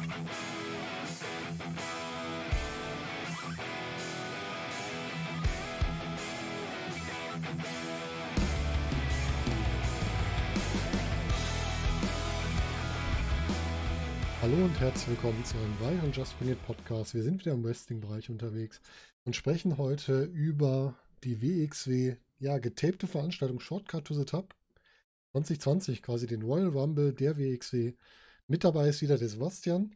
[0.00, 0.06] Hallo
[14.64, 17.14] und herzlich willkommen zu einem weiteren Just Bring It Podcast.
[17.14, 18.80] Wir sind wieder im Wrestling-Bereich unterwegs
[19.24, 20.94] und sprechen heute über
[21.24, 24.54] die WXW, ja, getapte Veranstaltung Shortcut to the Top
[25.32, 27.92] 2020, quasi den Royal Rumble der WXW.
[28.50, 29.94] Mit dabei ist wieder der Sebastian.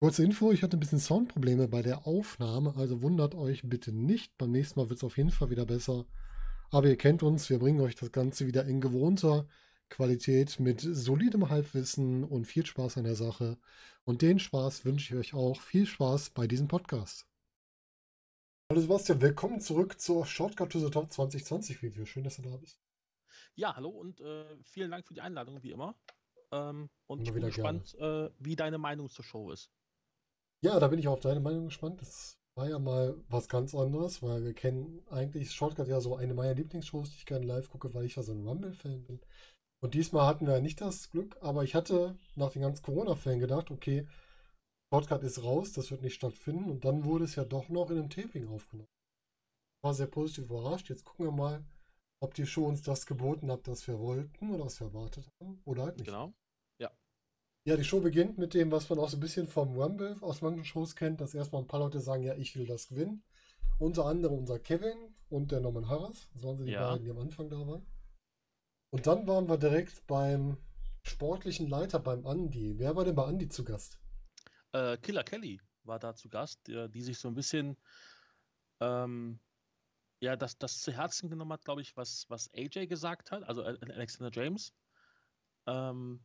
[0.00, 4.36] Kurze Info, ich hatte ein bisschen Soundprobleme bei der Aufnahme, also wundert euch bitte nicht.
[4.38, 6.04] Beim nächsten Mal wird es auf jeden Fall wieder besser.
[6.72, 9.46] Aber ihr kennt uns, wir bringen euch das Ganze wieder in gewohnter
[9.88, 13.56] Qualität mit solidem Halbwissen und viel Spaß an der Sache.
[14.02, 15.60] Und den Spaß wünsche ich euch auch.
[15.60, 17.28] Viel Spaß bei diesem Podcast.
[18.68, 22.04] Hallo Sebastian, willkommen zurück zur Shortcut to the Top 2020 Review.
[22.04, 22.80] Schön, dass du da bist.
[23.54, 25.94] Ja, hallo und äh, vielen Dank für die Einladung, wie immer.
[26.52, 29.70] Ähm, und Immer ich bin gespannt, äh, wie deine Meinung zur Show ist.
[30.64, 32.00] Ja, da bin ich auf deine Meinung gespannt.
[32.00, 36.34] Das war ja mal was ganz anderes, weil wir kennen eigentlich Shortcut ja so eine
[36.34, 39.20] meiner Lieblingsshows, die ich gerne live gucke, weil ich ja so ein Rumble-Fan bin.
[39.82, 43.40] Und diesmal hatten wir ja nicht das Glück, aber ich hatte nach den ganzen Corona-Fällen
[43.40, 44.08] gedacht, okay,
[44.92, 46.70] Shortcut ist raus, das wird nicht stattfinden.
[46.70, 48.88] Und dann wurde es ja doch noch in einem Taping aufgenommen.
[49.84, 50.88] War sehr positiv überrascht.
[50.88, 51.64] Jetzt gucken wir mal,
[52.20, 55.60] ob die Show uns das geboten hat, das wir wollten oder was wir erwartet haben
[55.64, 56.06] oder halt nicht.
[56.06, 56.32] Genau.
[57.68, 60.40] Ja, die Show beginnt mit dem, was man auch so ein bisschen vom Rumble aus
[60.40, 63.24] manchen Shows kennt, dass erstmal ein paar Leute sagen, ja, ich will das gewinnen.
[63.80, 64.96] Unter anderem unser Kevin
[65.30, 66.28] und der Norman Harras.
[66.32, 66.90] Das waren so die Ja.
[66.92, 67.84] beiden, die am Anfang da waren.
[68.90, 70.58] Und dann waren wir direkt beim
[71.02, 72.78] sportlichen Leiter, beim Andi.
[72.78, 73.98] Wer war denn bei Andi zu Gast?
[74.70, 77.76] Äh, Killer Kelly war da zu Gast, der, die sich so ein bisschen
[78.78, 79.40] ähm,
[80.20, 83.62] ja, das, das zu Herzen genommen hat, glaube ich, was, was AJ gesagt hat, also
[83.62, 84.74] Al- Alexander James.
[85.66, 86.24] Ähm,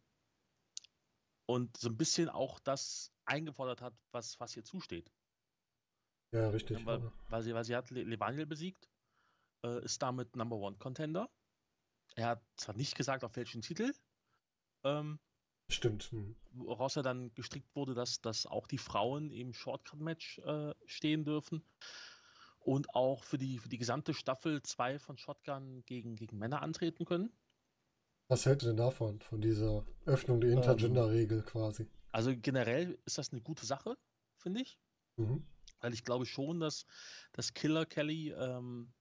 [1.46, 5.12] und so ein bisschen auch das eingefordert hat, was, was ihr zusteht.
[6.32, 6.80] Ja, richtig.
[6.80, 8.90] Ja, weil, weil, sie, weil sie hat Le Levaniel besiegt,
[9.66, 11.30] äh, ist damit Number One Contender.
[12.16, 13.94] Er hat zwar nicht gesagt, auf welchen Titel,
[14.84, 15.20] ähm,
[15.70, 16.12] Stimmt.
[16.12, 16.36] Hm.
[16.52, 21.66] woraus er dann gestrickt wurde, dass, dass auch die Frauen im Shortcut-Match äh, stehen dürfen
[22.64, 27.06] und auch für die, für die gesamte Staffel 2 von Shotgun gegen, gegen Männer antreten
[27.06, 27.32] können.
[28.28, 31.88] Was hält ihr denn davon, von dieser Öffnung der Intergender-Regel quasi?
[32.12, 33.98] Also generell ist das eine gute Sache,
[34.38, 34.80] finde ich.
[35.18, 35.44] Mhm.
[35.82, 36.86] Weil ich glaube schon, dass,
[37.34, 38.94] dass Killer Kelly ähm,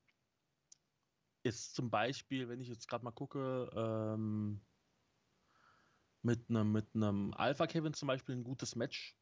[1.43, 4.61] jetzt zum Beispiel, wenn ich jetzt gerade mal gucke, ähm,
[6.23, 9.17] mit einem mit einem Alpha Kevin zum Beispiel ein gutes Match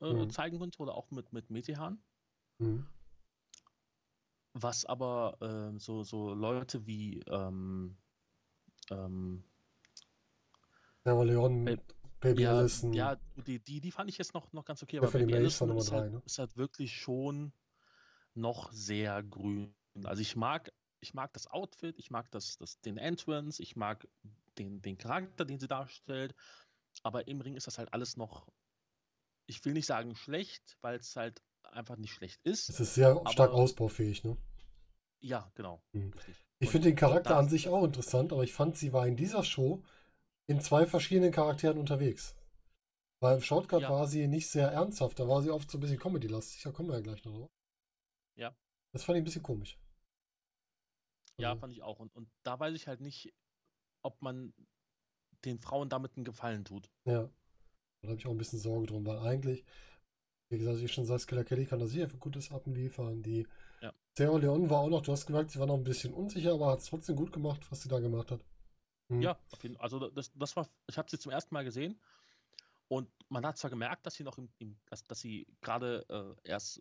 [0.00, 0.30] äh, Mhm.
[0.30, 2.02] zeigen konnte oder auch mit, mit Metehan.
[2.58, 2.86] Mhm.
[4.54, 7.96] Was aber ähm, so, so Leute wie ähm,
[8.90, 9.42] ähm,
[11.04, 11.76] Sarah Leon, Äh,
[12.20, 12.92] Baby ja, Allison.
[12.92, 13.16] ja,
[13.46, 16.12] die, die, die fand ich jetzt noch, noch ganz okay, aber Baby Allison ist halt,
[16.12, 16.22] ne?
[16.24, 17.52] ist halt wirklich schon
[18.34, 19.74] noch sehr grün.
[20.04, 24.08] Also ich mag, ich mag das Outfit, ich mag das, das, den Entrance, ich mag
[24.58, 26.34] den, den Charakter, den sie darstellt,
[27.02, 28.48] aber im Ring ist das halt alles noch,
[29.46, 31.42] ich will nicht sagen schlecht, weil es halt
[31.74, 32.68] einfach nicht schlecht ist.
[32.68, 34.36] Es ist sehr stark ausbaufähig, ne?
[35.20, 35.82] Ja, genau.
[35.92, 36.12] Mhm.
[36.58, 39.42] Ich finde den Charakter an sich auch interessant, aber ich fand, sie war in dieser
[39.44, 39.82] Show
[40.46, 42.34] in zwei verschiedenen Charakteren unterwegs.
[43.20, 43.90] Weil im Shortcut Ja.
[43.90, 46.88] war sie nicht sehr ernsthaft, da war sie oft so ein bisschen Comedy-lastig, da kommen
[46.90, 47.50] wir ja gleich noch drauf.
[48.36, 48.54] Ja.
[48.92, 49.78] Das fand ich ein bisschen komisch.
[51.38, 51.98] Ja, Also, fand ich auch.
[51.98, 53.32] Und, und da weiß ich halt nicht,
[54.02, 54.52] ob man
[55.44, 56.90] den Frauen damit einen Gefallen tut.
[57.06, 57.28] ja.
[58.02, 59.64] Da habe ich auch ein bisschen Sorge drum, weil eigentlich,
[60.54, 63.22] wie gesagt, ich schon sagst, Killer Kelly kann da sicher für gutes abliefern.
[63.22, 63.46] Die
[63.80, 63.92] Ja.
[64.16, 66.68] Sarah Leon war auch noch, du hast gemerkt, sie war noch ein bisschen unsicher, aber
[66.72, 68.40] hat es trotzdem gut gemacht, was sie da gemacht hat.
[69.08, 69.22] Mhm.
[69.22, 72.00] Ja, auf jeden, also das, das war, ich habe sie zum ersten Mal gesehen
[72.88, 76.48] und man hat zwar gemerkt, dass sie noch im, im dass, dass sie gerade äh,
[76.48, 76.80] erst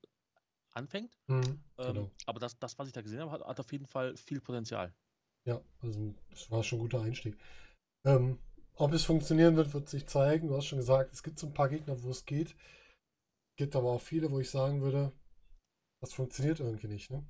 [0.72, 2.12] anfängt, Mhm, ähm, genau.
[2.26, 4.94] aber das, das, was ich da gesehen habe, hat, hat auf jeden Fall viel Potenzial.
[5.46, 7.38] Ja, also das war schon ein guter Einstieg.
[8.06, 8.40] Ähm,
[8.76, 10.48] ob es funktionieren wird, wird sich zeigen.
[10.48, 12.56] Du hast schon gesagt, es gibt so ein paar Gegner, wo es geht.
[13.56, 15.12] Gibt aber auch viele, wo ich sagen würde,
[16.02, 17.26] das funktioniert irgendwie nicht, ne?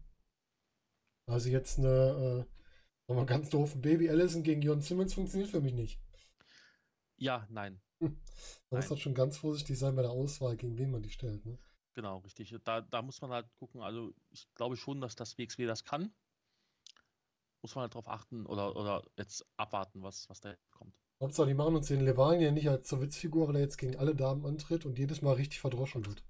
[1.28, 2.38] Also jetzt eine, äh,
[3.08, 6.00] sagen wir ganz doof, Baby Allison gegen Jon Simmons funktioniert für mich nicht.
[7.18, 7.82] Ja, nein,
[8.72, 11.46] Man muss halt schon ganz vorsichtig sein bei der Auswahl, gegen wen man die stellt,
[11.46, 11.58] ne?
[11.94, 12.56] genau, richtig.
[12.64, 16.14] Da, da muss man halt gucken, also ich glaube schon, dass das WXW das kann.
[17.64, 21.03] Muss man halt drauf achten oder, oder jetzt abwarten, was, was da kommt.
[21.24, 24.16] Hauptsache, die machen uns den Levanier nicht als zur Witzfigur, weil er jetzt gegen alle
[24.16, 26.24] Damen antritt und jedes Mal richtig verdroschen wird.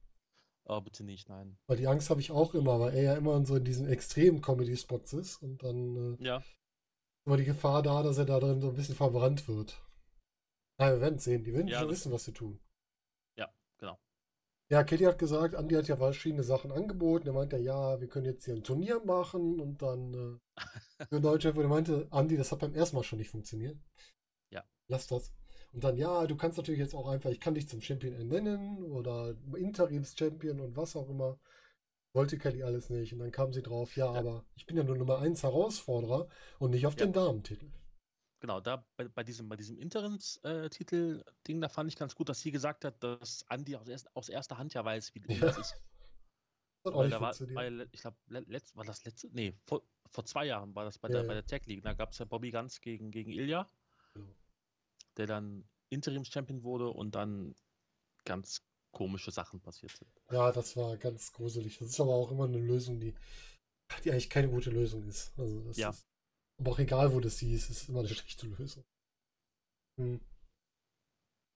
[0.66, 1.58] Aber bitte nicht, nein.
[1.68, 4.42] Weil die Angst habe ich auch immer, weil er ja immer so in diesen extremen
[4.42, 6.44] Comedy-Spots ist und dann äh, Ja,
[7.26, 9.82] immer die Gefahr da, dass er da drin so ein bisschen verbrannt wird.
[10.80, 11.44] Ja, wir werden sehen.
[11.44, 12.60] Die werden Ja, schon wissen, was sie tun.
[13.38, 14.00] Ja, genau.
[14.70, 17.28] Ja, Kelly hat gesagt, Andy hat ja verschiedene Sachen angeboten.
[17.28, 20.58] Er meinte, ja, wir können jetzt hier ein Turnier machen und dann äh,
[21.10, 21.52] für Deutsche.
[21.52, 23.78] Und er meinte, Andy, das hat beim ersten Mal schon nicht funktioniert.
[24.94, 25.34] Lass das.
[25.72, 28.92] Und dann, ja, du kannst natürlich jetzt auch einfach, ich kann dich zum Champion ernennen
[28.92, 31.40] oder Interims-Champion und was auch immer.
[32.14, 33.12] Wollte Kelly alles nicht.
[33.12, 34.20] Und dann kam sie drauf, ja, Ja.
[34.20, 36.28] aber ich bin ja nur Nummer 1 Herausforderer
[36.60, 37.08] und nicht auf Ja.
[37.08, 37.72] den Damentitel.
[38.40, 42.52] Genau, da bei, bei diesem, bei diesem Interims-Titel-Ding, da fand ich ganz gut, dass sie
[42.52, 45.40] gesagt hat, dass Andi aus, erst, aus erster Hand ja weiß, wie Ja.
[45.40, 45.76] das ist.
[46.84, 49.82] Das Weil da war, weil, ich glaube, letzt, war das letzte, nee, vor,
[50.12, 51.28] vor zwei Jahren war das bei der, ja.
[51.28, 51.82] bei der Tech League.
[51.82, 53.68] Da gab es ja Bobby Ganz gegen, gegen Ilya,
[54.14, 54.28] Genau.
[55.18, 57.56] Der dann Interims-Champion wurde und dann
[58.26, 58.62] ganz
[58.92, 60.10] komische Sachen passiert sind.
[60.32, 61.78] Ja, das war ganz gruselig.
[61.80, 63.14] Das ist aber auch immer eine Lösung, die,
[64.04, 65.38] die eigentlich keine gute Lösung ist.
[65.38, 65.90] Also das Ja.
[65.90, 66.08] ist,
[66.60, 68.84] aber auch egal, wo das hieß, ist immer eine schlechte Lösung.
[70.00, 70.20] Hm.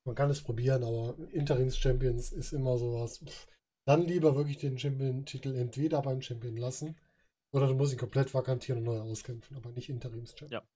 [0.05, 3.19] Man kann es probieren, aber Interims-Champions ist immer sowas.
[3.19, 3.47] Pff,
[3.85, 6.97] Dann lieber wirklich den Champion-Titel entweder beim Champion lassen
[7.53, 10.61] oder du musst ihn komplett vakantieren und neu auskämpfen, aber nicht Interims-Champion.
[10.61, 10.67] Ja.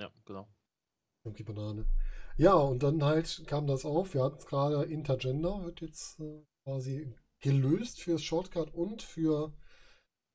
[0.00, 0.48] Ja, genau.
[1.24, 1.86] Irgendwie Banane.
[2.36, 4.14] Ja, und dann halt kam das auf.
[4.14, 9.52] Wir hatten es gerade, Intergender wird jetzt äh, quasi gelöst fürs Shortcut und für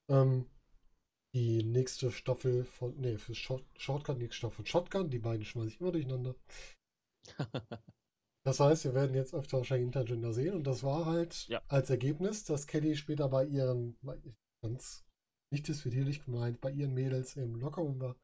[0.09, 0.45] ähm,
[1.33, 5.09] die nächste Staffel von, nee, fürs Short, Shortcut, nächste Staffel von Shotgun.
[5.09, 6.35] Die beiden schmeiße ich immer durcheinander.
[8.45, 11.61] Das heißt, wir werden jetzt öfter wahrscheinlich Intergender sehen und das war halt Ja.
[11.69, 14.19] als Ergebnis, dass Kelly später bei ihren, bei-
[14.61, 15.05] ganz
[15.49, 18.17] nicht diskutierlich gemeint, bei ihren Mädels im Lockerroom war,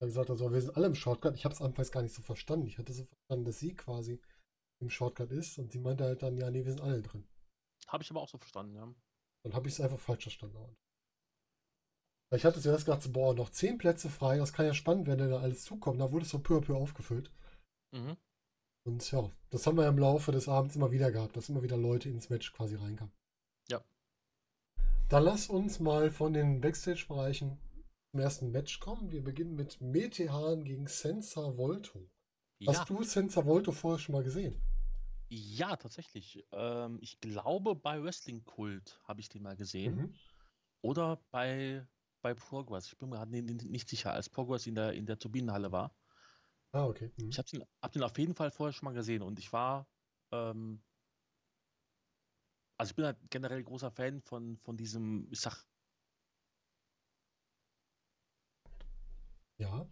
[0.00, 1.34] er gesagt hat, so, wir sind alle im Shortcut.
[1.34, 2.66] Ich habe es anfangs gar nicht so verstanden.
[2.66, 4.20] Ich hatte so verstanden, dass sie quasi
[4.80, 7.26] im Shortcut ist und sie meinte halt dann, ja, nee, wir sind alle drin.
[7.86, 8.94] Habe ich aber auch so verstanden, ja.
[9.42, 10.76] Dann habe ich es einfach falsch verstanden.
[12.32, 15.30] Ich hatte zuerst gedacht, boah, noch zehn Plätze frei, das kann ja spannend werden, wenn
[15.30, 16.00] da alles zukommt.
[16.00, 17.32] Da wurde es so peu à peu aufgefüllt.
[17.92, 18.16] Mhm.
[18.86, 21.76] Und ja, das haben wir im Laufe des Abends immer wieder gehabt, dass immer wieder
[21.76, 23.12] Leute ins Match quasi reinkamen.
[23.68, 23.84] Ja.
[25.08, 27.58] Dann lass uns mal von den Backstage-Bereichen
[28.12, 29.10] zum ersten Match kommen.
[29.10, 32.10] Wir beginnen mit Metehan gegen Senza Volto.
[32.58, 34.60] Ja, Hast du Senza Volto vorher schon mal gesehen?
[35.28, 36.44] ja, tatsächlich.
[36.52, 39.96] Ähm, ich glaube, bei Wrestling Kult habe ich den mal gesehen.
[39.96, 40.14] Mhm.
[40.82, 41.86] Oder bei,
[42.22, 42.88] bei Progress.
[42.88, 45.72] Ich bin mir gerade ni- ni- nicht sicher, als Progress in der, in der Turbinenhalle
[45.72, 45.94] war.
[46.72, 47.10] Ah, okay.
[47.16, 47.30] Mhm.
[47.30, 49.88] Ich habe den, hab den auf jeden Fall vorher schon mal gesehen und ich war,
[50.32, 50.82] ähm,
[52.78, 55.64] also ich bin halt generell großer Fan von, von diesem, ich sag,
[59.60, 59.86] Ja.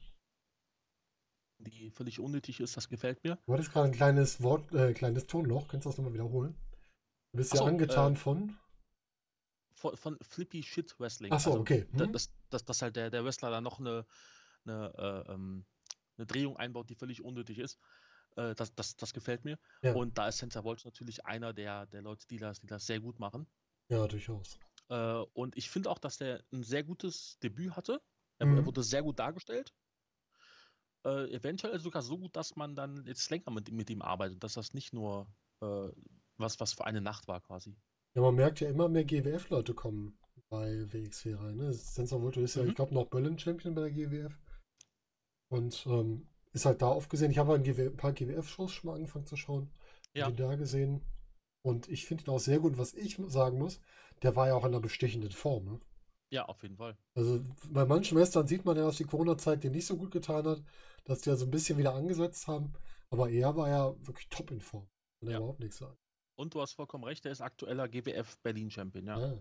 [1.58, 3.38] die völlig unnötig ist, das gefällt mir.
[3.46, 5.68] Du hattest gerade ein kleines Wort, äh, kleines Tonloch.
[5.68, 6.54] Kannst du das nochmal wiederholen?
[7.32, 8.56] Du bist Ach ja so, angetan äh, von.
[9.72, 11.32] Von, von Flippy Shit Wrestling.
[11.32, 11.86] Ach so, also, okay.
[11.92, 12.12] Mhm.
[12.12, 14.06] dass, dass, dass halt der, der Wrestler da noch eine,
[14.64, 15.66] eine, äh, ähm,
[16.16, 17.78] eine Drehung einbaut, die völlig unnötig ist.
[18.36, 19.58] Äh, das, das, das gefällt mir.
[19.82, 19.94] Ja.
[19.94, 23.00] Und da ist Sensor Volts natürlich einer der, der Leute, die das, die das sehr
[23.00, 23.46] gut machen.
[23.88, 24.58] Ja, durchaus.
[24.88, 28.00] Äh, und ich finde auch, dass der ein sehr gutes Debüt hatte.
[28.38, 28.58] Er, Mhm.
[28.58, 29.72] er wurde sehr gut dargestellt.
[31.04, 34.54] Äh, eventuell sogar so gut, dass man dann jetzt länger mit, mit ihm arbeitet, dass
[34.54, 35.26] das nicht nur
[35.60, 35.88] äh,
[36.36, 37.76] was, was für eine Nacht war quasi.
[38.14, 40.18] Ja, man merkt ja immer mehr GWF-Leute kommen
[40.48, 41.56] bei WXW rein.
[41.56, 41.72] Ne?
[41.72, 42.70] Sensor Volto ist ja, Mhm.
[42.70, 44.38] ich glaube, noch Berlin-Champion bei der GWF.
[45.50, 47.30] Und ähm, ist halt da oft gesehen.
[47.30, 49.70] Ich habe ein, paar GWF-Shows schon mal angefangen zu schauen.
[50.14, 50.30] Ja.
[50.30, 51.02] Da gesehen.
[51.62, 52.78] Und ich finde ihn auch sehr gut.
[52.78, 53.80] Was ich sagen muss,
[54.22, 55.64] der war ja auch in einer bestechenden Form.
[55.64, 55.80] Ne?
[56.30, 56.96] Ja, auf jeden Fall.
[57.14, 60.46] Also bei manchen Western sieht man ja, dass die Corona-Zeit dir nicht so gut getan
[60.46, 60.62] hat,
[61.04, 62.72] dass die ja so ein bisschen wieder angesetzt haben.
[63.10, 64.86] Aber er war ja wirklich top in Form.
[65.20, 65.38] Kann ja Ja.
[65.38, 65.96] überhaupt nichts sagen.
[66.36, 69.16] Und du hast vollkommen recht, er ist aktueller GWF Berlin Champion, ja.
[69.16, 69.38] Ah.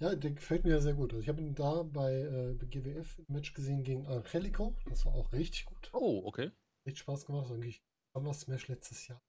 [0.00, 1.12] Ja, der gefällt mir ja sehr gut.
[1.12, 4.74] Also ich habe ihn da bei äh, GWF im Match gesehen gegen Angelico.
[4.88, 5.90] Das war auch richtig gut.
[5.92, 6.50] Oh, okay.
[6.86, 7.44] Richtig Spaß gemacht.
[7.44, 7.82] Das war eigentlich
[8.14, 9.20] Summer Smash letztes Jahr.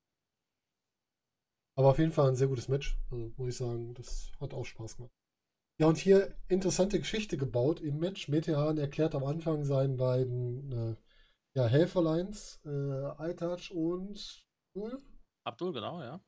[1.75, 2.97] Aber auf jeden Fall ein sehr gutes Match.
[3.11, 5.11] Also muss ich sagen, das hat auch Spaß gemacht.
[5.79, 8.27] Ja, und hier interessante Geschichte gebaut im Match.
[8.27, 10.95] Metehan erklärt am Anfang seinen beiden äh,
[11.55, 12.69] ja, Helferlines, äh,
[13.17, 15.01] Aitach und Bull,
[15.45, 16.21] Abdul, genau, ja.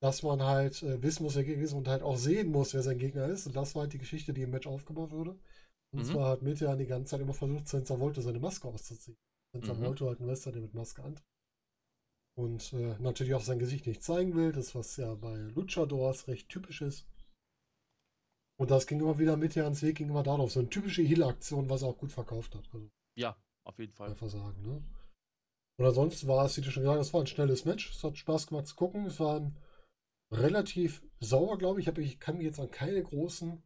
[0.00, 2.82] dass man halt äh, wissen muss, wer Gegner ist und halt auch sehen muss, wer
[2.82, 3.46] sein Gegner ist.
[3.46, 5.38] Und das war halt die Geschichte, die im Match aufgebaut wurde.
[5.92, 6.04] Und Mhm.
[6.04, 9.16] zwar hat Metehan die ganze Zeit immer versucht, Sensor Volto seine Maske auszuziehen.
[9.52, 9.80] Sensor Mhm.
[9.84, 11.26] Volto halt ein Wrestler, der mit Maske antritt.
[12.34, 16.48] Und äh, natürlich auch sein Gesicht nicht zeigen will, das was ja bei Luchadors recht
[16.48, 17.06] typisch ist.
[18.58, 20.52] Und das ging immer wieder Metehans Weg, ging immer darauf.
[20.52, 22.64] So eine typische Heal-Aktion, was er auch gut verkauft hat.
[22.72, 24.10] Also Ja, auf jeden Fall.
[24.10, 24.82] einfach sagen, ne?
[25.78, 27.90] Und ansonsten war es, wie du schon gesagt hast, es war ein schnelles Match.
[27.90, 29.04] Es hat Spaß gemacht zu gucken.
[29.06, 29.56] Es war ein
[30.32, 31.88] relativ sauer, glaube ich.
[31.88, 33.62] Ich, kann mich jetzt an keine großen,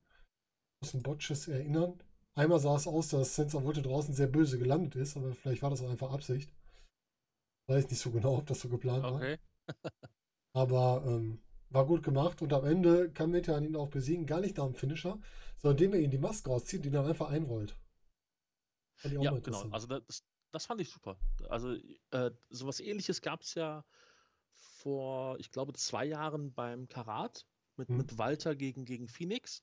[0.80, 2.02] großen Botches erinnern.
[2.34, 5.70] Einmal sah es aus, dass Sensor Volto draußen sehr böse gelandet ist, aber vielleicht war
[5.70, 6.52] das auch einfach Absicht.
[7.68, 9.14] Weiß nicht so genau, ob das so geplant war.
[9.14, 9.38] Okay.
[10.52, 11.40] Aber ähm,
[11.70, 14.74] war gut gemacht und am Ende kann Metehan ihn auch besiegen, gar nicht nach dem
[14.74, 15.18] Finisher,
[15.56, 17.76] sondern indem er ihn die Maske auszieht und ihn dann einfach einrollt.
[19.04, 19.68] Ja, genau.
[19.70, 21.16] Also das, das fand ich super.
[21.48, 21.74] Also
[22.10, 23.84] äh, sowas ähnliches gab es ja
[24.54, 27.46] vor, ich glaube, zwei Jahren beim Karat
[27.76, 27.96] mit, hm.
[27.96, 29.62] mit Walter gegen, gegen Phoenix.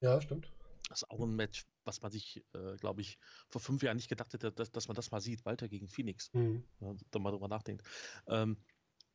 [0.00, 0.52] Ja, stimmt.
[0.88, 4.08] Das ist auch ein Match, was man sich, äh, glaube ich, vor fünf Jahren nicht
[4.08, 5.44] gedacht hätte, dass, dass man das mal sieht.
[5.44, 6.32] Walter gegen Phoenix.
[6.32, 6.64] Mhm.
[6.80, 7.84] Ja, da mal drüber nachdenkt.
[8.28, 8.56] Ähm,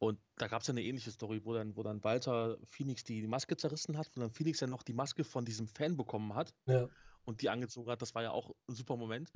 [0.02, 3.28] und da gab es ja eine ähnliche Story, wo dann, wo dann Walter Phoenix die
[3.28, 6.56] Maske zerrissen hat, wo dann Phoenix ja noch die Maske von diesem Fan bekommen hat
[6.66, 6.90] ja.
[7.24, 8.02] und die angezogen hat.
[8.02, 9.32] Das war ja auch ein super Moment.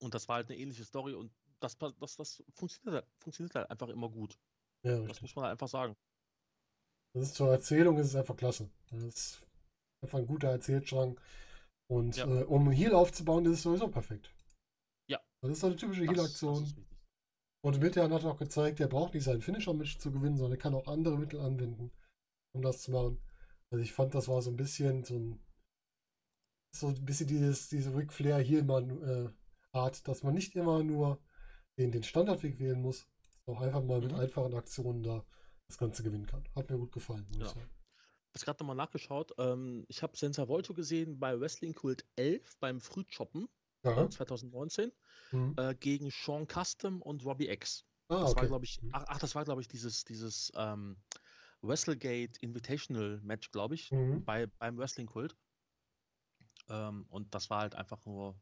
[0.00, 3.70] Und das war halt eine ähnliche Story und das, das, das funktioniert, halt, funktioniert halt
[3.70, 4.38] einfach immer gut.
[4.84, 5.96] Ja, das muss man halt einfach sagen.
[7.14, 8.68] Das ist zur Erzählung ist es einfach klasse.
[8.90, 9.46] Das ist
[10.04, 11.18] einfach ein guter Erzählstrang.
[11.90, 12.26] Und ja.
[12.26, 14.30] äh, um Heal aufzubauen, ist es sowieso perfekt.
[15.08, 15.18] Ja.
[15.40, 16.86] Das ist so eine typische Heal-Aktion.
[17.60, 20.74] Und Mitterrand hat auch gezeigt, er braucht nicht seinen Finisher-Match zu gewinnen, sondern er kann
[20.74, 21.90] auch andere Mittel anwenden,
[22.52, 23.20] um das zu machen.
[23.70, 25.40] Also ich fand, das war so ein bisschen so ein
[26.70, 29.28] so ein bisschen dieses, diese Ric Flair Heelmann äh,
[29.72, 31.18] Art, dass man nicht immer nur
[31.78, 33.06] den, den Standardweg wählen muss,
[33.46, 34.18] auch einfach mal mit mhm.
[34.18, 35.24] einfachen Aktionen da
[35.68, 36.44] das Ganze gewinnen kann.
[36.54, 37.46] Hat mir gut gefallen, muss ja.
[37.46, 37.70] ich sagen.
[38.34, 39.32] Ich habe gerade nochmal nachgeschaut.
[39.38, 43.48] Ähm, ich habe Senza Volto gesehen bei Wrestling Kult 11 beim Frühchoppen
[43.82, 44.92] äh, 2019
[45.32, 45.54] mhm.
[45.56, 47.84] äh, gegen Sean Custom und Robbie X.
[48.08, 48.40] Ah, das okay.
[48.42, 48.90] war, glaube ich, mhm.
[48.92, 50.96] ach, das war, glaube ich, dieses, dieses ähm,
[51.62, 54.24] WrestleGate Invitational Match, glaube ich, mhm.
[54.24, 55.36] bei, beim Wrestling Kult.
[56.68, 58.40] Ähm, und das war halt einfach nur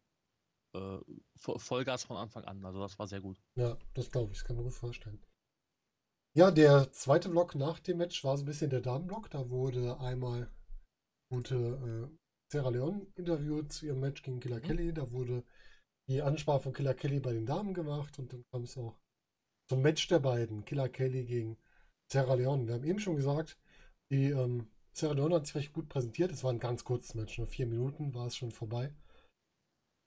[0.74, 0.98] äh,
[1.36, 2.64] Vollgas von Anfang an.
[2.64, 3.40] Also das war sehr gut.
[3.54, 5.22] Ja, das glaube ich, das kann man gut vorstellen.
[6.36, 9.30] Ja, der zweite Block nach dem Match war so ein bisschen der Damenblock.
[9.30, 10.52] Da wurde einmal
[11.30, 12.16] gute äh,
[12.52, 14.62] Sarah Leon interviewt zu ihrem Match gegen Killer mhm.
[14.62, 14.92] Kelly.
[14.92, 15.44] Da wurde
[16.08, 18.96] die Ansprache von Killer Kelly bei den Damen gemacht und dann kam es auch
[19.68, 21.58] zum Match der beiden, Killer Kelly gegen
[22.10, 22.66] Sarah Leon.
[22.66, 23.58] Wir haben eben schon gesagt,
[24.10, 26.30] die ähm, Sarah Leon hat sich recht gut präsentiert.
[26.30, 28.94] Es war ein ganz kurzes Match, nur vier Minuten war es schon vorbei.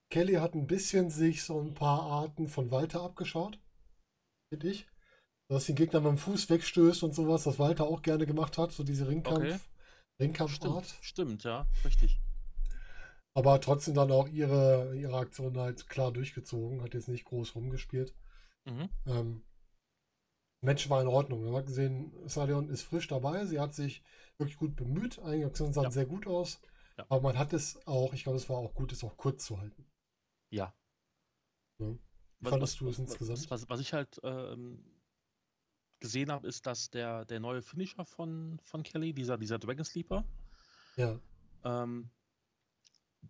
[0.09, 3.59] Kelly hat ein bisschen sich so ein paar Arten von Walter abgeschaut,
[4.51, 4.87] finde ich.
[5.49, 8.71] Dass den Gegner mit dem Fuß wegstößt und sowas, was Walter auch gerne gemacht hat,
[8.71, 9.59] so diese Ringkampf, okay.
[10.19, 10.85] Ringkampfart.
[10.85, 12.19] Stimmt, stimmt, ja, richtig.
[13.39, 18.13] Aber trotzdem dann auch ihre, ihre Aktion halt klar durchgezogen, hat jetzt nicht groß rumgespielt.
[18.65, 18.89] Mhm.
[19.05, 19.43] Ähm,
[20.59, 21.45] Match war in Ordnung.
[21.45, 24.03] Man hat gesehen, Salion ist frisch dabei, sie hat sich
[24.37, 25.91] wirklich gut bemüht, einige Aktionen sahen ja.
[25.91, 26.59] sehr gut aus.
[26.97, 27.05] Ja.
[27.07, 29.57] Aber man hat es auch, ich glaube, es war auch gut, es auch kurz zu
[29.57, 29.89] halten.
[30.49, 30.75] Ja.
[31.77, 31.87] ja.
[31.91, 31.97] Wie
[32.41, 33.49] was, fandest du es insgesamt?
[33.49, 34.83] Was, was, ich halt ähm,
[36.01, 40.25] gesehen habe, ist, dass der, der neue Finisher von, von Kelly, dieser, dieser Dragon Sleeper,
[40.97, 41.17] ja.
[41.63, 42.09] Ähm,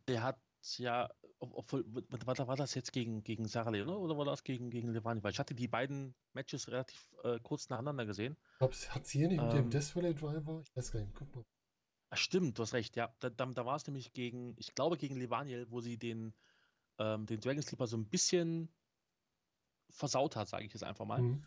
[0.08, 0.39] der hat
[0.77, 1.86] ja, obwohl,
[2.25, 5.24] war, war das jetzt gegen, gegen Sarah Leone oder war das gegen, gegen Levani?
[5.24, 8.38] Weil ich hatte die beiden Matches relativ äh, kurz nacheinander gesehen.
[8.60, 9.69] Hat sie hier nicht ähm, mit dem ähm.
[9.69, 10.62] Death Valley Driver?
[10.65, 11.46] Ich weiß gar nicht, guck mal.
[12.12, 13.13] Ach, stimmt, du hast recht, ja.
[13.19, 16.34] Da, da, da war es nämlich gegen, ich glaube gegen Levaniel, wo sie den,
[16.98, 18.69] ähm, den Dragon Sleeper so ein bisschen
[19.89, 21.22] versaut hat, sage ich jetzt einfach mal.
[21.22, 21.43] Mhm.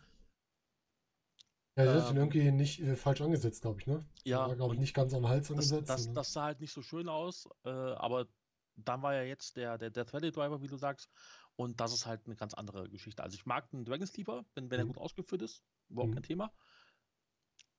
[1.75, 4.05] Ja, das ähm, ist irgendwie nicht äh, falsch angesetzt, glaube ich, ne?
[4.23, 4.47] Ja.
[4.47, 5.89] War, glaube ich, nicht ganz am Hals angesetzt.
[5.89, 8.27] Das, das, das, sah halt nicht so schön aus, äh, aber
[8.75, 11.09] dann war ja jetzt der, der Death Valley Driver, wie du sagst,
[11.55, 13.23] und das ist halt eine ganz andere Geschichte.
[13.23, 14.85] Also ich mag den Dragon Sleeper, wenn, wenn mhm.
[14.85, 16.15] er gut ausgeführt ist, überhaupt mhm.
[16.15, 16.53] kein Thema.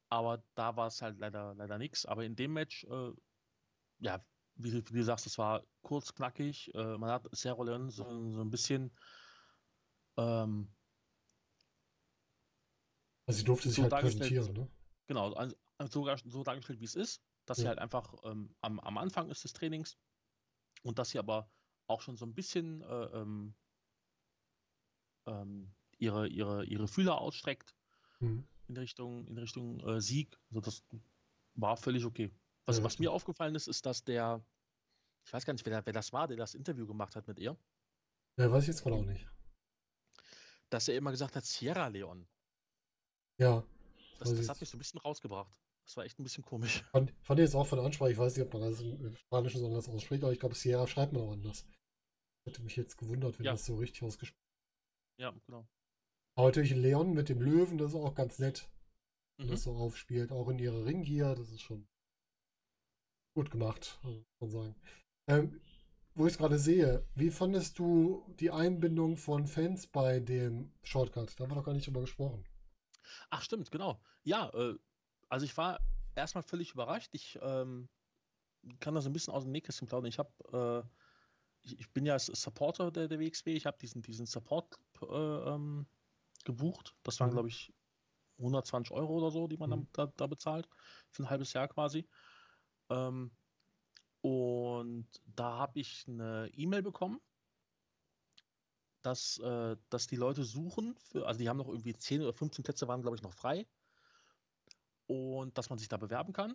[0.09, 2.07] Aber da war es halt leider, leider nichts.
[2.07, 3.13] Aber in dem Match, äh,
[3.99, 4.25] ja,
[4.57, 6.73] wie, wie, du sagst, es war kurz, knackig.
[6.75, 8.93] Äh, man hat Sarah Leon so, so ein bisschen
[10.17, 10.73] ähm,
[13.27, 14.71] also sie durfte sich so halt präsentieren, ne?
[15.07, 15.57] Genau, also
[15.91, 17.63] so, so, dargestellt, wie es ist, dass ja.
[17.63, 19.99] sie halt einfach ähm, am, am, Anfang ist des Trainings
[20.83, 21.51] und dass sie aber
[21.87, 23.55] auch schon so ein bisschen äh, ähm,
[25.27, 27.75] ähm, ihre, ihre, ihre Fühler ausstreckt
[28.21, 28.47] mhm.
[28.69, 30.39] in Richtung, in Richtung äh, Sieg.
[30.49, 30.85] Also das
[31.55, 32.31] war völlig okay.
[32.67, 34.45] Was, ja, was mir aufgefallen ist, ist, dass der,
[35.27, 37.57] ich weiß gar nicht, wer, wer das war, der das Interview gemacht hat mit ihr.
[38.39, 39.27] Ja, weiß ich jetzt gerade auch nicht.
[40.71, 42.27] Dass er immer gesagt hat, Sierra Leone.
[43.39, 43.65] Ja.
[44.19, 45.53] Das, das hat mich so ein bisschen rausgebracht.
[45.87, 46.83] Das war echt ein bisschen komisch.
[46.93, 49.17] Fand, fand ich jetzt auch von der Ansprache, ich weiß nicht, ob man das im
[49.17, 51.67] Spanischen so anders ausspricht, aber ich glaube, Sierra schreibt man auch anders.
[52.47, 53.53] Hätte mich jetzt gewundert, wenn ja.
[53.53, 54.41] das so richtig ausgesprochen
[55.19, 55.67] Ja, genau.
[56.37, 58.69] Aber natürlich Leon mit dem Löwen, das ist auch ganz nett.
[59.39, 59.49] Mhm.
[59.49, 61.87] Das so aufspielt, auch in ihrer Ringgier, das ist schon
[63.37, 64.75] gut gemacht, muss man sagen.
[65.29, 65.61] Ähm,
[66.15, 71.35] wo ich es gerade sehe, wie fandest du die Einbindung von Fans bei dem Shortcut?
[71.39, 72.45] Da haben wir noch gar nicht drüber gesprochen.
[73.31, 74.01] Ach, stimmt, genau.
[74.23, 74.75] Ja, äh,
[75.29, 75.81] also ich war
[76.15, 77.11] erstmal völlig überrascht.
[77.13, 77.89] Ich ähm,
[78.81, 80.09] kann das ein bisschen aus dem Nähkästchen plaudern.
[80.09, 80.89] Ich habe, äh,
[81.63, 83.55] ich, ich, bin ja Supporter der, der WXW.
[83.55, 85.87] Ich habe diesen, diesen Support äh, ähm,
[86.45, 86.95] gebucht.
[87.03, 87.35] Das waren, mhm.
[87.35, 87.73] glaube ich,
[88.39, 89.89] 120 Euro oder so, die man Mhm.
[89.93, 90.69] da, da bezahlt,
[91.11, 92.07] für ein halbes Jahr quasi.
[92.91, 93.31] Ähm,
[94.21, 97.21] und da habe ich eine E-Mail bekommen,
[99.05, 102.65] dass, äh, dass die Leute suchen, für, also die haben noch irgendwie 10 oder 15
[102.65, 103.67] Plätze waren, glaube ich, noch frei.
[105.07, 106.55] Und dass man sich da bewerben kann.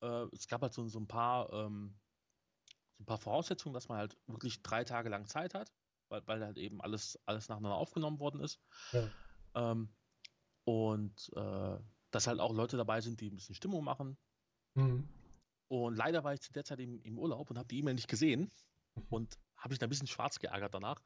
[0.00, 1.98] Äh, es gab halt so, so ein paar, ähm,
[2.96, 5.72] so ein paar Voraussetzungen, dass man halt wirklich drei Tage lang Zeit hat,
[6.08, 8.60] weil, weil halt eben alles, alles nacheinander aufgenommen worden ist.
[8.92, 9.10] Ja.
[9.54, 9.92] Ähm,
[10.62, 11.78] und äh,
[12.12, 14.16] dass halt auch Leute dabei sind, die ein bisschen Stimmung machen.
[14.74, 15.08] Mhm.
[15.66, 18.08] Und leider war ich zu der Zeit im, im Urlaub und habe die E-Mail nicht
[18.08, 18.52] gesehen
[19.10, 21.00] und habe mich da ein bisschen schwarz geärgert danach.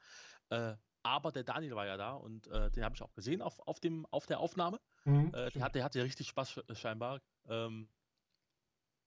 [0.49, 3.59] Äh, aber der Daniel war ja da und äh, den habe ich auch gesehen auf,
[3.67, 4.79] auf, dem, auf der Aufnahme.
[5.05, 5.33] Mhm.
[5.33, 7.21] Äh, der, hat, der hatte richtig Spaß sch- scheinbar.
[7.47, 7.89] Ähm,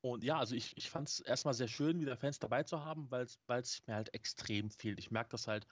[0.00, 3.08] und ja, also ich, ich fand es erstmal sehr schön, wieder Fans dabei zu haben,
[3.10, 4.98] weil es mir halt extrem fehlt.
[4.98, 5.66] Ich merke das halt,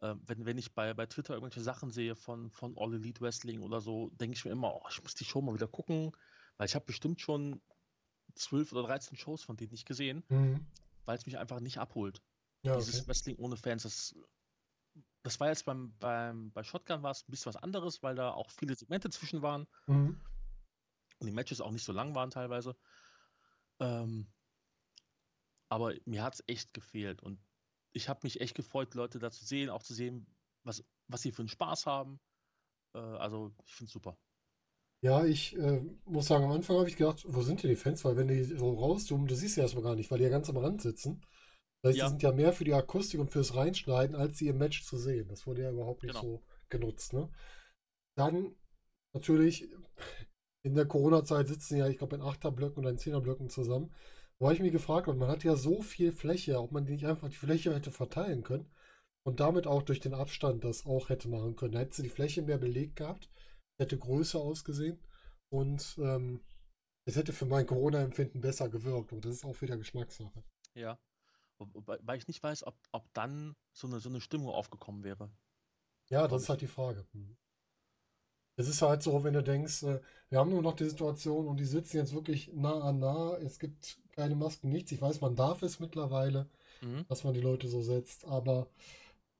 [0.00, 3.62] äh, wenn, wenn ich bei, bei Twitter irgendwelche Sachen sehe von, von All Elite Wrestling
[3.62, 6.12] oder so, denke ich mir immer, oh, ich muss die Show mal wieder gucken,
[6.56, 7.62] weil ich habe bestimmt schon
[8.34, 10.66] 12 oder 13 Shows von denen nicht gesehen, Mhm.
[11.04, 12.22] weil es mich einfach nicht abholt.
[12.64, 13.04] Ja, Dieses okay.
[13.06, 14.14] Wrestling ohne Fans, das,
[15.24, 18.30] das war jetzt beim, beim, bei Shotgun war es ein bisschen was anderes, weil da
[18.30, 20.20] auch viele Segmente zwischen waren Mhm.
[21.18, 22.76] und die Matches auch nicht so lang waren teilweise.
[23.80, 24.26] Ähm,
[25.68, 27.38] aber mir hat es echt gefehlt und
[27.92, 30.26] ich habe mich echt gefreut, Leute da zu sehen, auch zu sehen,
[30.64, 32.20] was, was sie für einen Spaß haben.
[32.94, 34.18] Äh, also ich finde es super.
[35.02, 38.04] Ja, ich äh, muss sagen, am Anfang habe ich gedacht, wo sind denn die Fans?
[38.04, 40.48] Weil wenn die so rauszoomen, du siehst sie erstmal gar nicht, weil die ja ganz
[40.48, 41.20] am Rand sitzen.
[41.84, 42.08] Das heißt, die Ja.
[42.08, 45.28] sind ja mehr für die Akustik und fürs Reinschneiden, als sie im Match zu sehen.
[45.28, 46.22] Das wurde ja überhaupt nicht Genau.
[46.22, 47.28] so genutzt, ne?
[48.16, 48.54] Dann
[49.12, 49.68] natürlich
[50.64, 53.92] in der Corona-Zeit sitzen ja, ich glaube, in Achterblöcken oder in Zehnerblöcken zusammen.
[54.38, 57.28] Wo ich mich gefragt habe, man hat ja so viel Fläche, ob man nicht einfach
[57.28, 58.70] die Fläche hätte verteilen können
[59.26, 61.72] und damit auch durch den Abstand das auch hätte machen können.
[61.72, 63.28] Da hätte sie die Fläche mehr belegt gehabt,
[63.78, 64.98] hätte größer ausgesehen
[65.52, 66.40] und ähm,
[67.06, 69.12] es hätte für mein Corona-Empfinden besser gewirkt.
[69.12, 70.42] Und das ist auch wieder Geschmackssache.
[70.74, 70.98] Ja.
[71.74, 75.30] Weil ich nicht weiß, ob, ob dann so eine, so eine Stimmung aufgekommen wäre.
[76.08, 77.04] Ja, das ist halt die Frage.
[77.12, 77.36] Hm.
[78.56, 80.00] Es ist halt so, wenn du denkst, äh,
[80.30, 83.58] wir haben nur noch die Situation und die sitzen jetzt wirklich nah an nah, es
[83.58, 84.92] gibt keine Masken, nichts.
[84.92, 86.48] Ich weiß, man darf es mittlerweile,
[86.82, 87.04] Mhm.
[87.08, 88.68] dass man die Leute so setzt, aber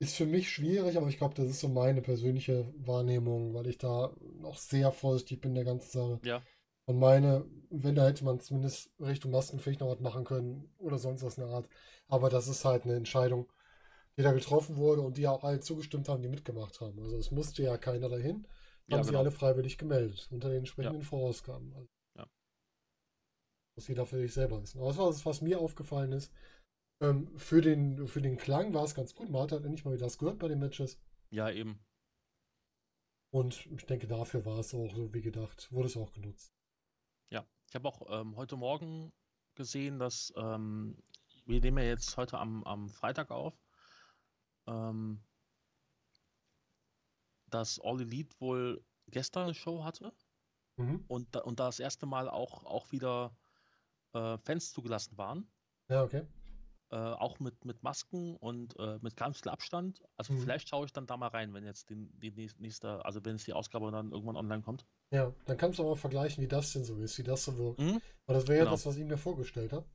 [0.00, 3.78] ist für mich schwierig, aber ich glaube, das ist so meine persönliche Wahrnehmung, weil ich
[3.78, 6.20] da noch sehr vorsichtig bin in der ganzen Sache.
[6.22, 6.42] Ja.
[6.86, 11.22] Und meine, wenn, da hätte man zumindest Richtung Maskenpflicht noch was machen können oder sonst
[11.22, 11.68] was in der Art.
[12.08, 13.50] Aber das ist halt eine Entscheidung,
[14.16, 16.98] die da getroffen wurde und die ja auch alle zugestimmt haben, die mitgemacht haben.
[17.00, 18.46] Also es musste ja keiner dahin.
[18.86, 19.20] Ja, Haben sie genau.
[19.20, 21.72] alle freiwillig gemeldet, unter den entsprechenden Vorausgaben.
[21.74, 22.26] Also, Ja.
[23.76, 24.78] Muss jeder für sich selber wissen.
[24.78, 26.30] Aber das war das, was mir aufgefallen ist.
[27.00, 29.30] Ähm, für den, für den Klang war es ganz gut.
[29.30, 31.00] Man hat halt endlich mal wieder das gehört bei den Matches.
[31.30, 31.82] Ja, eben.
[33.32, 35.72] Und ich denke, dafür war es auch so wie gedacht.
[35.72, 36.54] Wurde es auch genutzt.
[37.68, 39.12] Ich habe auch ähm, heute Morgen
[39.54, 40.96] gesehen, dass ähm,
[41.46, 43.54] wir nehmen ja jetzt heute am, am Freitag auf,
[44.66, 45.22] ähm,
[47.50, 50.12] dass All Elite wohl gestern eine Show hatte
[50.76, 51.04] Mhm.
[51.06, 53.36] und da, und da das erste Mal auch, auch wieder
[54.12, 55.48] äh, Fans zugelassen waren.
[55.88, 56.26] Ja, okay.
[56.90, 60.02] Äh, auch mit, mit Masken und äh, mit ganz viel Abstand.
[60.16, 60.40] Also Mhm.
[60.40, 63.44] vielleicht schaue ich dann da mal rein, wenn jetzt die, die nächste- also wenn es
[63.44, 64.86] die Ausgabe dann irgendwann online kommt.
[65.10, 67.56] Ja, dann kannst du auch mal vergleichen, wie das denn so ist, wie das so
[67.58, 67.80] wirkt.
[67.80, 68.00] Mhm.
[68.26, 68.72] Weil das wäre ja Genau.
[68.76, 69.86] das, was ich mir vorgestellt habe.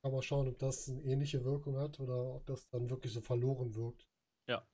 [0.00, 3.20] Kann mal schauen, ob das eine ähnliche Wirkung hat oder ob das dann wirklich so
[3.20, 4.06] verloren wirkt.
[4.46, 4.64] Ja.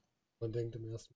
[0.41, 1.15] Man denkt im ersten.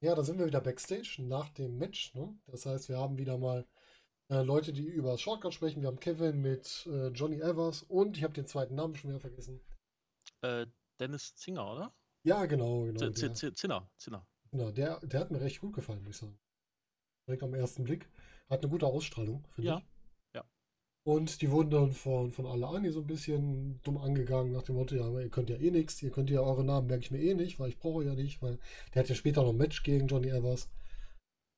[0.00, 2.14] Ja, da sind wir wieder backstage nach dem Match.
[2.14, 2.34] Ne?
[2.46, 3.66] Das heißt, wir haben wieder mal
[4.30, 5.80] äh, Leute, die über das Shortcut sprechen.
[5.82, 9.20] Wir haben Kevin mit äh, Johnny Evers und ich habe den zweiten Namen schon wieder
[9.20, 9.60] vergessen.
[10.42, 10.66] Äh,
[11.00, 11.94] Dennis Zinger, oder?
[12.24, 13.10] Ja, genau, genau.
[13.10, 14.26] Z- Der, Z- Zinner, Zinner.
[14.50, 16.38] genau der, der hat mir recht gut gefallen, muss ich sagen.
[17.26, 18.08] Direkt am ersten Blick.
[18.48, 19.84] Hat eine gute Ausstrahlung, finde Ja, ich.
[20.34, 20.44] ja.
[21.06, 24.94] Und die wurden dann von, von Alani so ein bisschen dumm angegangen, nach dem Motto,
[24.94, 27.34] ja, ihr könnt ja eh nichts, ihr könnt ja eure Namen merke ich mir eh
[27.34, 28.58] nicht, weil ich brauche ja nicht, weil
[28.94, 30.68] der hat ja später noch ein Match gegen Johnny Evers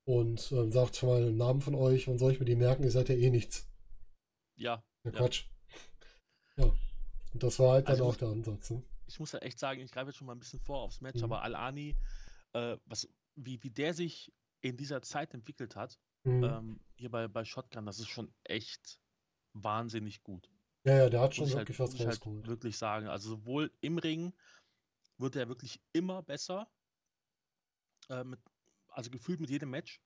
[0.07, 2.91] und ähm, sagt mal einen Namen von euch, wann soll ich mir die merken, ihr
[2.91, 3.69] seid ja eh nichts.
[4.57, 5.11] Ja, Ja.
[5.11, 5.45] Quatsch.
[6.57, 6.65] Ja.
[7.35, 8.71] Und das war halt dann Also auch muss- der Ansatz.
[8.71, 8.83] Ne?
[9.09, 11.19] ich muss ja echt sagen, ich greife jetzt schon mal ein bisschen vor aufs Match,
[11.19, 11.25] Mhm.
[11.25, 11.95] aber Al-Ani,
[12.55, 16.43] äh, was, wie, wie der sich in dieser Zeit entwickelt hat, Mhm.
[16.45, 19.01] ähm, hier bei, bei Shotgun, das ist schon echt
[19.53, 20.51] wahnsinnig gut.
[20.85, 22.47] ja, ja, der hat schon Muss ich halt, wirklich muss was ich halt rausgeholt.
[22.47, 23.07] wirklich sagen.
[23.09, 24.33] Also sowohl im Ring
[25.19, 26.69] wird er wirklich immer besser,
[28.09, 28.41] äh, mit,
[28.97, 30.01] also gefühlt mit jedem Match.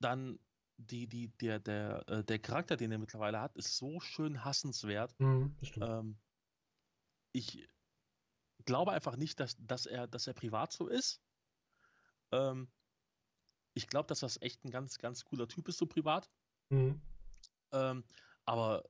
[0.00, 0.38] Dann
[0.76, 5.18] die, die, der, der, äh, der Charakter, den er mittlerweile hat, ist so schön hassenswert.
[5.18, 5.56] Mhm.
[5.80, 6.18] Ähm,
[7.32, 7.66] ich
[8.66, 11.22] glaube einfach nicht, dass, dass, er, dass er privat so ist.
[12.32, 12.70] Ähm,
[13.74, 16.30] ich glaube, dass das echt ein ganz, ganz cooler Typ ist, so privat.
[16.70, 17.00] Mhm.
[17.72, 18.04] Ähm,
[18.44, 18.84] aber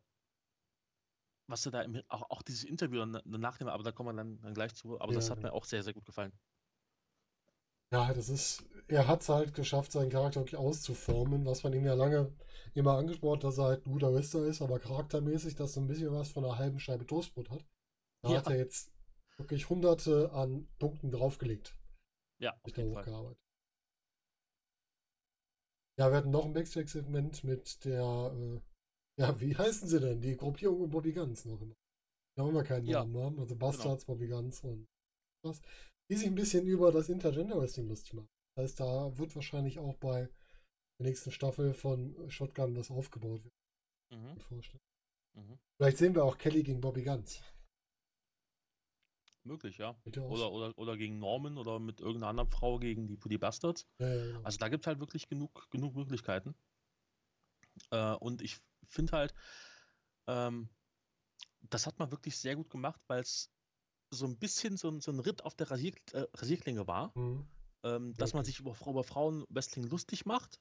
[1.49, 4.55] was er da im, auch, auch dieses Interview danach, aber da kommen wir dann, dann
[4.55, 5.49] gleich zu, aber Ja, das hat genau.
[5.49, 6.33] mir auch sehr, sehr gut gefallen.
[7.93, 11.85] Ja, das ist, er hat es halt geschafft, seinen Charakter wirklich auszuformen, was man ihm
[11.87, 12.33] ja lange
[12.75, 15.87] immer angesprochen hat, dass er halt ein guter Wrestler ist, aber charaktermäßig, dass so ein
[15.87, 17.65] bisschen was von einer halben Scheibe Toastbrot hat.
[18.23, 18.39] Da Ja.
[18.39, 18.93] hat er jetzt
[19.39, 21.77] wirklich hunderte an Punkten draufgelegt,
[22.39, 23.37] Ja, auf jeden Fall.
[25.99, 28.61] Ja, wir hatten noch ein Backstage-Segment mit der, äh,
[29.23, 30.21] ja, wie heißen sie denn?
[30.21, 31.75] Die Gruppierung um Bobby Guns noch immer.
[32.37, 34.89] Die auch immer keinen Ja, Namen haben, also Bastards, Bobby Guns und
[35.43, 35.61] was.
[36.09, 38.29] Die sich ein bisschen über das Intergender Wrestling lustig machen.
[38.55, 40.29] Das heißt, da wird wahrscheinlich auch bei
[40.99, 44.23] der nächsten Staffel von Shotgun was aufgebaut werden.
[44.23, 44.81] Mhm, vorstellen.
[45.35, 45.59] mhm.
[45.77, 47.43] Vielleicht sehen wir auch Kelly gegen Bobby Guns.
[49.45, 49.97] Möglich, ja.
[50.05, 53.87] Ja Oder, oder, oder gegen Norman oder mit irgendeiner anderen Frau gegen die Putty Bastards.
[53.99, 54.09] sein.
[54.09, 54.43] Ja, ja, genau.
[54.43, 56.55] Also da gibt es halt wirklich genug, genug Möglichkeiten.
[57.91, 59.35] Äh, und ich finde halt,
[60.27, 60.69] ähm,
[61.61, 63.51] das hat man wirklich sehr gut gemacht, weil es
[64.11, 67.47] so ein bisschen so ein, so ein Ritt auf der Rasier, äh, Rasierklinge war, Mhm.
[67.85, 68.57] ähm, dass man Wirklich.
[68.57, 70.61] sich über, über Frauenwrestling lustig macht,